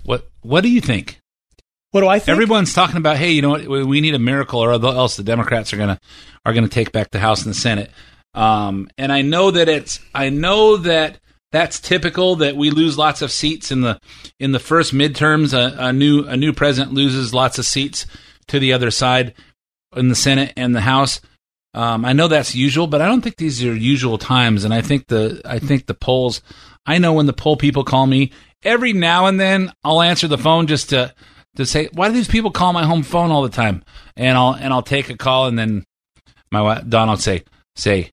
[0.03, 1.19] What What do you think?
[1.91, 2.29] What do I think?
[2.29, 3.67] Everyone's talking about, hey, you know what?
[3.67, 5.99] We need a miracle, or else the Democrats are gonna
[6.45, 7.91] are gonna take back the House and the Senate.
[8.33, 11.19] Um, and I know that it's I know that
[11.51, 13.99] that's typical that we lose lots of seats in the
[14.39, 15.53] in the first midterms.
[15.53, 18.05] A, a new a new president loses lots of seats
[18.47, 19.33] to the other side
[19.95, 21.21] in the Senate and the House.
[21.73, 24.63] Um, I know that's usual, but I don't think these are usual times.
[24.63, 26.41] And I think the I think the polls.
[26.85, 28.31] I know when the poll people call me
[28.63, 31.13] every now and then, I'll answer the phone just to
[31.55, 33.83] to say, why do these people call my home phone all the time?
[34.15, 35.85] And I'll and I'll take a call, and then
[36.51, 37.43] my wife, say
[37.75, 38.11] say,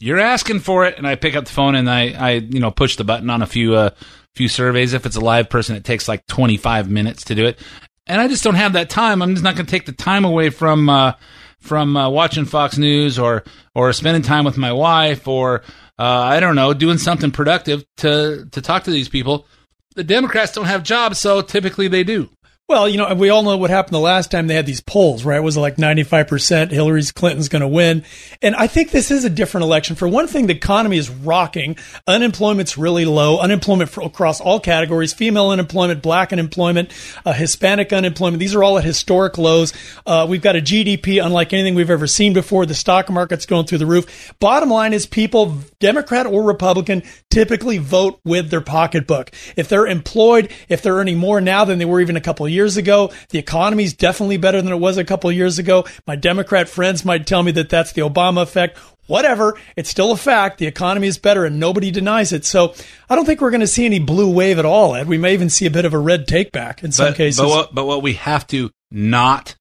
[0.00, 2.70] you're asking for it, and I pick up the phone and I I you know
[2.70, 3.90] push the button on a few uh
[4.34, 4.92] few surveys.
[4.92, 7.58] If it's a live person, it takes like 25 minutes to do it,
[8.06, 9.22] and I just don't have that time.
[9.22, 11.12] I'm just not going to take the time away from uh,
[11.60, 13.44] from uh, watching Fox News or
[13.74, 15.62] or spending time with my wife or
[15.98, 19.46] uh, I don't know doing something productive to to talk to these people.
[19.94, 22.28] The Democrats don't have jobs, so typically they do.
[22.66, 25.22] Well, you know, we all know what happened the last time they had these polls,
[25.22, 25.38] right?
[25.38, 28.04] Was like 95% Hillary's Clinton's going to win?
[28.40, 29.96] And I think this is a different election.
[29.96, 31.76] For one thing, the economy is rocking.
[32.06, 33.38] Unemployment's really low.
[33.38, 36.90] Unemployment for, across all categories, female unemployment, black unemployment,
[37.26, 38.40] uh, Hispanic unemployment.
[38.40, 39.74] These are all at historic lows.
[40.06, 42.64] Uh, we've got a GDP unlike anything we've ever seen before.
[42.64, 44.32] The stock market's going through the roof.
[44.40, 49.32] Bottom line is people, Democrat or Republican, typically vote with their pocketbook.
[49.54, 52.54] If they're employed, if they're earning more now than they were even a couple of
[52.64, 55.84] years ago, the economy is definitely better than it was a couple years ago.
[56.06, 58.78] My Democrat friends might tell me that that's the Obama effect.
[59.06, 60.56] Whatever, it's still a fact.
[60.56, 62.46] The economy is better and nobody denies it.
[62.46, 62.74] So
[63.10, 65.08] I don't think we're going to see any blue wave at all, Ed.
[65.08, 67.38] We may even see a bit of a red take back in some but, cases.
[67.38, 69.56] But what, but what we have to not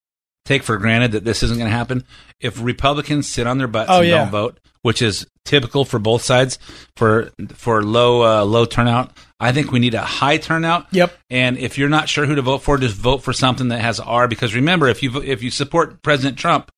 [0.46, 2.04] take for granted that this isn't going to happen.
[2.40, 4.18] If Republicans sit on their butts Oh, and yeah.
[4.20, 6.60] don't vote, which is typical for both sides
[6.96, 10.88] for for low uh, low turnout, I think we need a high turnout.
[10.92, 11.18] Yep.
[11.30, 14.00] And if you're not sure who to vote for, just vote for something that has
[14.00, 14.28] R.
[14.28, 16.72] Because remember, if you if you support President Trump,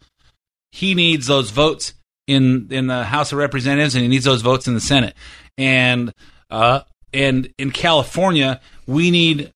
[0.72, 1.94] he needs those votes
[2.28, 5.16] in in the House of Representatives and he needs those votes in the Senate.
[5.58, 6.14] And
[6.50, 6.82] uh
[7.14, 9.52] and in California, we need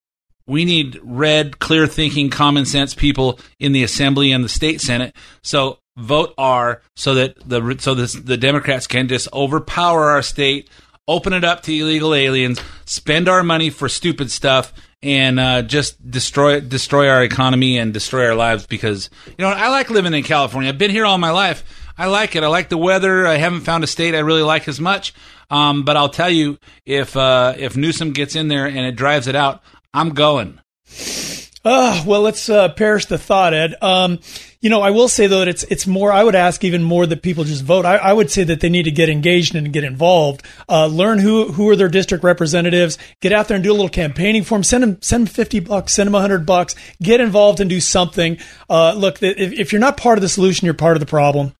[0.50, 5.16] we need red, clear thinking, common sense people in the Assembly and the state Senate.
[5.44, 10.70] So vote R so that the so this, the Democrats can just overpower our state,
[11.08, 14.74] open it up to illegal aliens, spend our money for stupid stuff,
[15.04, 18.66] and uh, just destroy destroy our economy and destroy our lives.
[18.66, 20.70] Because you know I like living in California.
[20.70, 21.64] I've been here all my life.
[21.96, 22.44] I like it.
[22.44, 23.28] I like the weather.
[23.28, 25.14] I haven't found a state I really like as much.
[25.52, 29.28] Um, but I'll tell you, if uh, if Newsom gets in there and it drives
[29.28, 29.62] it out,
[29.94, 30.60] I'm going.
[31.66, 33.76] Uh, well, let's uh, perish the thought, Ed.
[33.82, 34.20] Um,
[34.62, 36.12] you know, I will say though that it's it's more.
[36.12, 37.86] I would ask even more that people just vote.
[37.86, 40.44] I, I would say that they need to get engaged and get involved.
[40.68, 42.98] Uh, learn who who are their district representatives.
[43.22, 44.64] Get out there and do a little campaigning for them.
[44.64, 45.94] Send them send them fifty bucks.
[45.94, 46.76] Send them hundred bucks.
[47.02, 48.38] Get involved and do something.
[48.70, 51.54] Uh, look, if, if you're not part of the solution, you're part of the problem.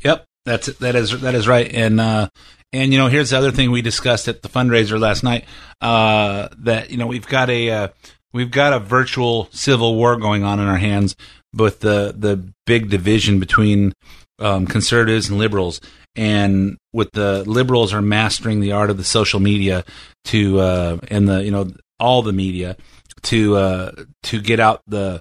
[0.00, 1.72] Yep, that's that is that is right.
[1.72, 2.28] And uh,
[2.72, 5.44] and you know, here's the other thing we discussed at the fundraiser last night.
[5.80, 7.88] Uh, that you know we've got a uh,
[8.32, 11.16] we've got a virtual civil war going on in our hands
[11.54, 13.92] with the the big division between
[14.38, 15.80] um, conservatives and liberals,
[16.14, 19.84] and with the liberals are mastering the art of the social media
[20.24, 22.76] to uh, and the you know all the media
[23.22, 23.92] to uh,
[24.22, 25.20] to get out the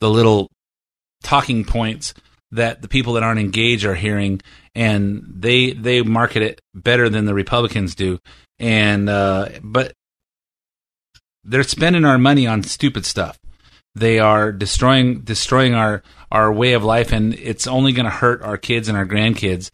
[0.00, 0.48] the little
[1.22, 2.14] talking points
[2.52, 4.40] that the people that aren't engaged are hearing,
[4.74, 8.18] and they they market it better than the Republicans do,
[8.58, 9.92] and uh, but
[11.44, 13.38] they're spending our money on stupid stuff.
[13.94, 18.42] They are destroying destroying our our way of life, and it's only going to hurt
[18.42, 19.70] our kids and our grandkids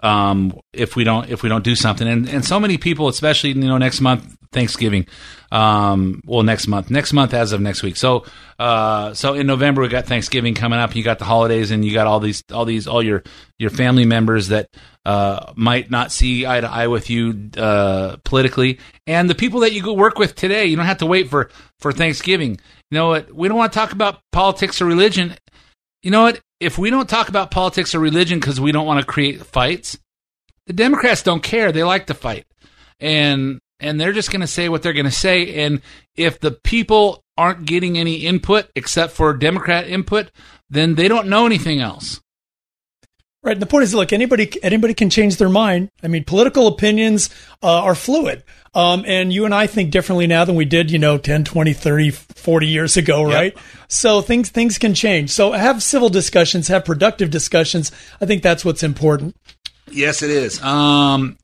[0.00, 2.06] um, if we don't if we don't do something.
[2.06, 5.06] And and so many people, especially you know next month Thanksgiving,
[5.50, 7.96] um, well next month next month as of next week.
[7.96, 8.24] So
[8.58, 10.94] uh, so in November we got Thanksgiving coming up.
[10.94, 13.22] You got the holidays, and you got all these all these all your
[13.58, 14.68] your family members that
[15.04, 19.72] uh, might not see eye to eye with you uh, politically, and the people that
[19.72, 20.66] you go work with today.
[20.66, 22.52] You don't have to wait for for Thanksgiving.
[22.90, 23.34] You know what?
[23.34, 25.34] We don't want to talk about politics or religion.
[26.02, 26.40] You know what?
[26.60, 29.98] If we don't talk about politics or religion because we don't want to create fights,
[30.66, 31.72] the Democrats don't care.
[31.72, 32.46] They like to fight,
[33.00, 35.64] and and they're just going to say what they're going to say.
[35.64, 35.80] And
[36.16, 40.30] if the people aren't getting any input except for Democrat input,
[40.68, 42.20] then they don't know anything else.
[43.42, 43.52] Right.
[43.52, 45.90] And the point is, look, anybody anybody can change their mind.
[46.02, 47.30] I mean, political opinions
[47.62, 48.42] uh, are fluid.
[48.74, 51.72] Um, and you and I think differently now than we did, you know, 10, 20,
[51.72, 53.54] 30, 40 years ago, right?
[53.54, 53.64] Yep.
[53.88, 55.30] So things things can change.
[55.30, 57.90] So have civil discussions, have productive discussions.
[58.20, 59.36] I think that's what's important.
[59.90, 60.62] Yes, it is.
[60.62, 61.38] Um,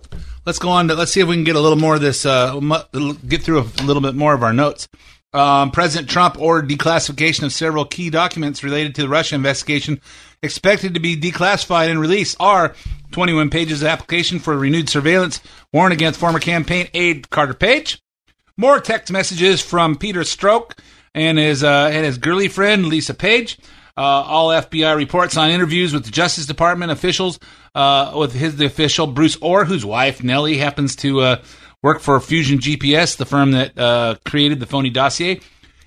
[0.44, 2.26] let's go on to let's see if we can get a little more of this.
[2.26, 2.60] Uh,
[3.26, 4.88] get through a little bit more of our notes.
[5.32, 10.00] Um, President Trump ordered declassification of several key documents related to the Russia investigation,
[10.44, 12.36] expected to be declassified and released.
[12.38, 12.74] Are
[13.14, 15.40] 21 pages of application for renewed surveillance
[15.72, 18.02] warrant against former campaign aide Carter Page.
[18.56, 20.76] More text messages from Peter Strzok
[21.14, 23.56] and his uh, and his girly friend Lisa Page.
[23.96, 27.38] Uh, all FBI reports on interviews with the Justice Department officials,
[27.76, 31.42] uh, with his the official Bruce Ohr, whose wife Nellie happens to uh,
[31.82, 35.40] worked for Fusion GPS, the firm that uh, created the phony dossier.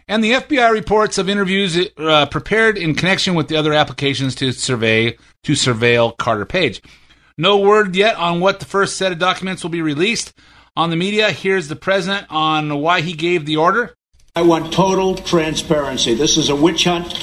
[0.08, 4.54] And the FBI reports of interviews uh, prepared in connection with the other applications to
[4.54, 6.82] survey to surveil Carter Page.
[7.40, 10.34] No word yet on what the first set of documents will be released
[10.76, 11.32] on the media.
[11.32, 13.94] Here's the president on why he gave the order.
[14.36, 16.16] I want total transparency.
[16.16, 17.14] This is a witch hunt.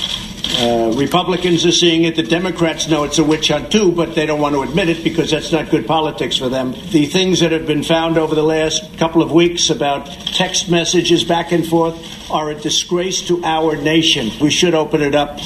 [0.57, 2.15] Uh, Republicans are seeing it.
[2.15, 5.03] The Democrats know it's a witch hunt too, but they don't want to admit it
[5.03, 6.77] because that's not good politics for them.
[6.93, 11.25] The things that have been found over the last couple of weeks about text messages
[11.25, 14.31] back and forth are a disgrace to our nation.
[14.41, 15.41] We should open it up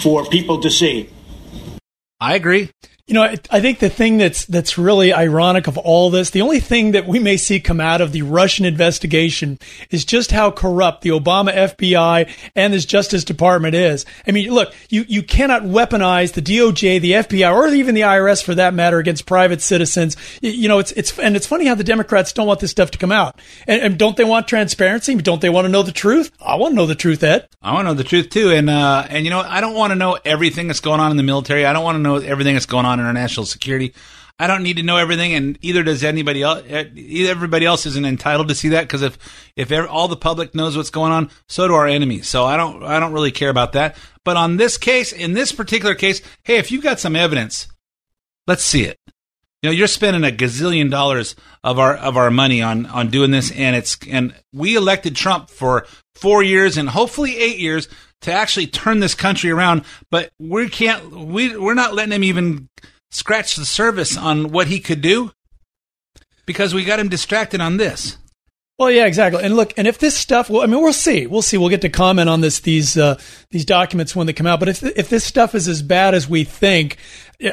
[0.00, 1.10] for people to see.
[2.20, 2.70] I agree.
[3.12, 6.60] You know, I, think the thing that's that's really ironic of all this, the only
[6.60, 9.58] thing that we may see come out of the Russian investigation
[9.90, 14.06] is just how corrupt the Obama FBI and this Justice Department is.
[14.26, 18.42] I mean, look, you you cannot weaponize the DOJ, the FBI, or even the IRS
[18.42, 20.16] for that matter against private citizens.
[20.40, 22.98] You, know, it's it's and it's funny how the Democrats don't want this stuff to
[22.98, 25.14] come out, and, and don't they want transparency?
[25.16, 26.30] Don't they want to know the truth?
[26.40, 27.46] I want to know the truth, Ed.
[27.60, 29.90] I want to know the truth too, and uh, and you know, I don't want
[29.90, 31.66] to know everything that's going on in the military.
[31.66, 33.94] I don't want to know everything that's going on international security.
[34.38, 36.64] I don't need to know everything, and either does anybody else.
[36.68, 39.18] Everybody else isn't entitled to see that because if
[39.56, 42.28] if all the public knows what's going on, so do our enemies.
[42.28, 43.96] So I don't I don't really care about that.
[44.24, 47.68] But on this case, in this particular case, hey, if you've got some evidence,
[48.46, 48.98] let's see it.
[49.62, 53.30] You know, you're spending a gazillion dollars of our of our money on on doing
[53.30, 55.86] this, and it's and we elected Trump for
[56.16, 57.88] four years and hopefully eight years
[58.22, 59.84] to actually turn this country around.
[60.10, 61.10] But we can't.
[61.10, 62.68] We we're not letting him even
[63.10, 65.32] scratch the surface on what he could do
[66.46, 68.18] because we got him distracted on this.
[68.78, 69.44] Well, yeah, exactly.
[69.44, 71.26] And look, and if this stuff, well, I mean, we'll see.
[71.26, 71.58] We'll see.
[71.58, 73.20] We'll get to comment on this these uh,
[73.50, 74.60] these documents when they come out.
[74.60, 76.96] But if if this stuff is as bad as we think,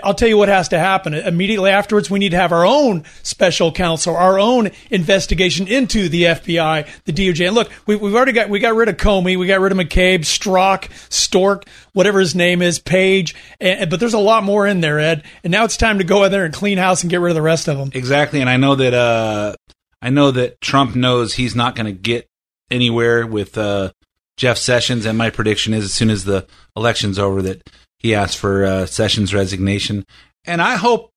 [0.04, 1.14] I'll tell you what has to happen.
[1.14, 6.24] Immediately afterwards, we need to have our own special counsel, our own investigation into the
[6.24, 7.48] FBI, the DOJ.
[7.48, 9.78] And look, we, have already got we got rid of Comey, we got rid of
[9.78, 13.36] McCabe, Strzok, Stork, whatever his name is, Page.
[13.60, 15.24] And, but there's a lot more in there, Ed.
[15.44, 17.36] And now it's time to go in there and clean house and get rid of
[17.36, 17.92] the rest of them.
[17.94, 18.42] Exactly.
[18.42, 19.56] And I know that uh,
[20.02, 22.28] I know that Trump knows he's not going to get
[22.72, 23.92] anywhere with uh,
[24.38, 28.36] Jeff Sessions, and my prediction is as soon as the election's over that he asks
[28.36, 30.06] for uh, Sessions' resignation,
[30.46, 31.12] and I hope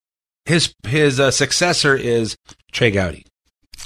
[0.45, 2.37] his his uh, successor is
[2.73, 3.25] Trey Gowdy.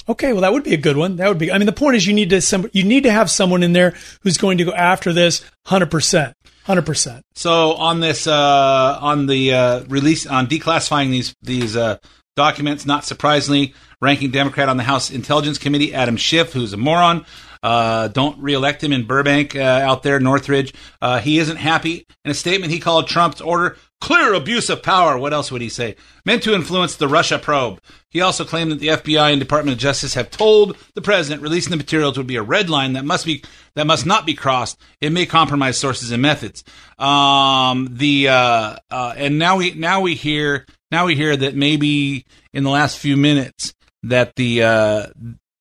[0.09, 1.17] Okay, well that would be a good one.
[1.17, 1.53] That would be.
[1.53, 3.73] I mean, the point is you need to some you need to have someone in
[3.73, 6.35] there who's going to go after this hundred percent,
[6.65, 7.23] hundred percent.
[7.35, 11.99] So on this uh, on the uh, release on declassifying these these uh,
[12.37, 17.25] documents, not surprisingly, ranking Democrat on the House Intelligence Committee, Adam Schiff, who's a moron.
[17.63, 20.73] Uh, don't reelect him in Burbank uh, out there, Northridge.
[21.03, 22.07] Uh, he isn't happy.
[22.25, 25.19] In a statement, he called Trump's order clear abuse of power.
[25.19, 25.97] What else would he say?
[26.25, 27.81] Meant to influence the Russia probe.
[28.09, 31.71] He also claimed that the FBI and Department of Justice have told the president releasing
[31.71, 33.43] the materials would be a red line that must be
[33.75, 34.81] that must not be crossed.
[35.01, 36.63] It may compromise sources and methods.
[36.99, 42.27] Um, the uh, uh, and now we now we hear now we hear that maybe
[42.53, 43.75] in the last few minutes
[44.07, 45.07] that the uh,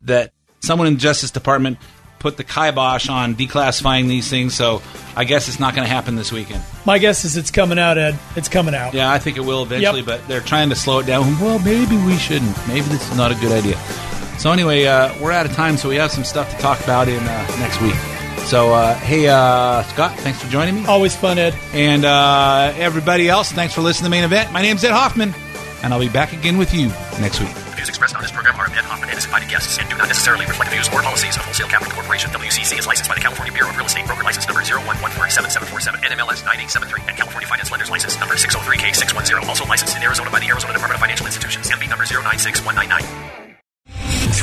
[0.01, 0.31] that
[0.61, 1.77] someone in the Justice Department
[2.19, 4.55] put the kibosh on declassifying these things.
[4.55, 4.81] So
[5.15, 6.63] I guess it's not going to happen this weekend.
[6.85, 8.17] My guess is it's coming out, Ed.
[8.35, 8.93] It's coming out.
[8.95, 10.05] Yeah, I think it will eventually, Yep.
[10.07, 11.39] but they're trying to slow it down.
[11.39, 12.55] Well, maybe we shouldn't.
[12.67, 13.77] Maybe this is not a good idea.
[14.39, 17.07] So anyway, uh, we're out of time, so we have some stuff to talk about
[17.07, 17.95] in uh, next week.
[18.47, 20.85] So uh, hey, uh, Scott, thanks for joining me.
[20.85, 21.55] Always fun, Ed.
[21.73, 24.51] And uh, everybody else, thanks for listening to the main event.
[24.51, 25.33] My name's Ed Hoffman,
[25.83, 26.87] and I'll be back again with you
[27.19, 27.64] next week.
[27.86, 30.09] Views expressed on this program are of Ed Hoffman and invited guests and do not
[30.09, 32.31] necessarily reflect the views or policies of Wholesale Capital Corporation.
[32.31, 36.41] WCC is licensed by the California Bureau of Real Estate Broker License Number 011477747 NMLS
[36.49, 39.45] 9873 and California Finance Lenders License Number 603K610.
[39.45, 41.69] Also licensed in Arizona by the Arizona Department of Financial Institutions.
[41.69, 43.44] MB number 096199.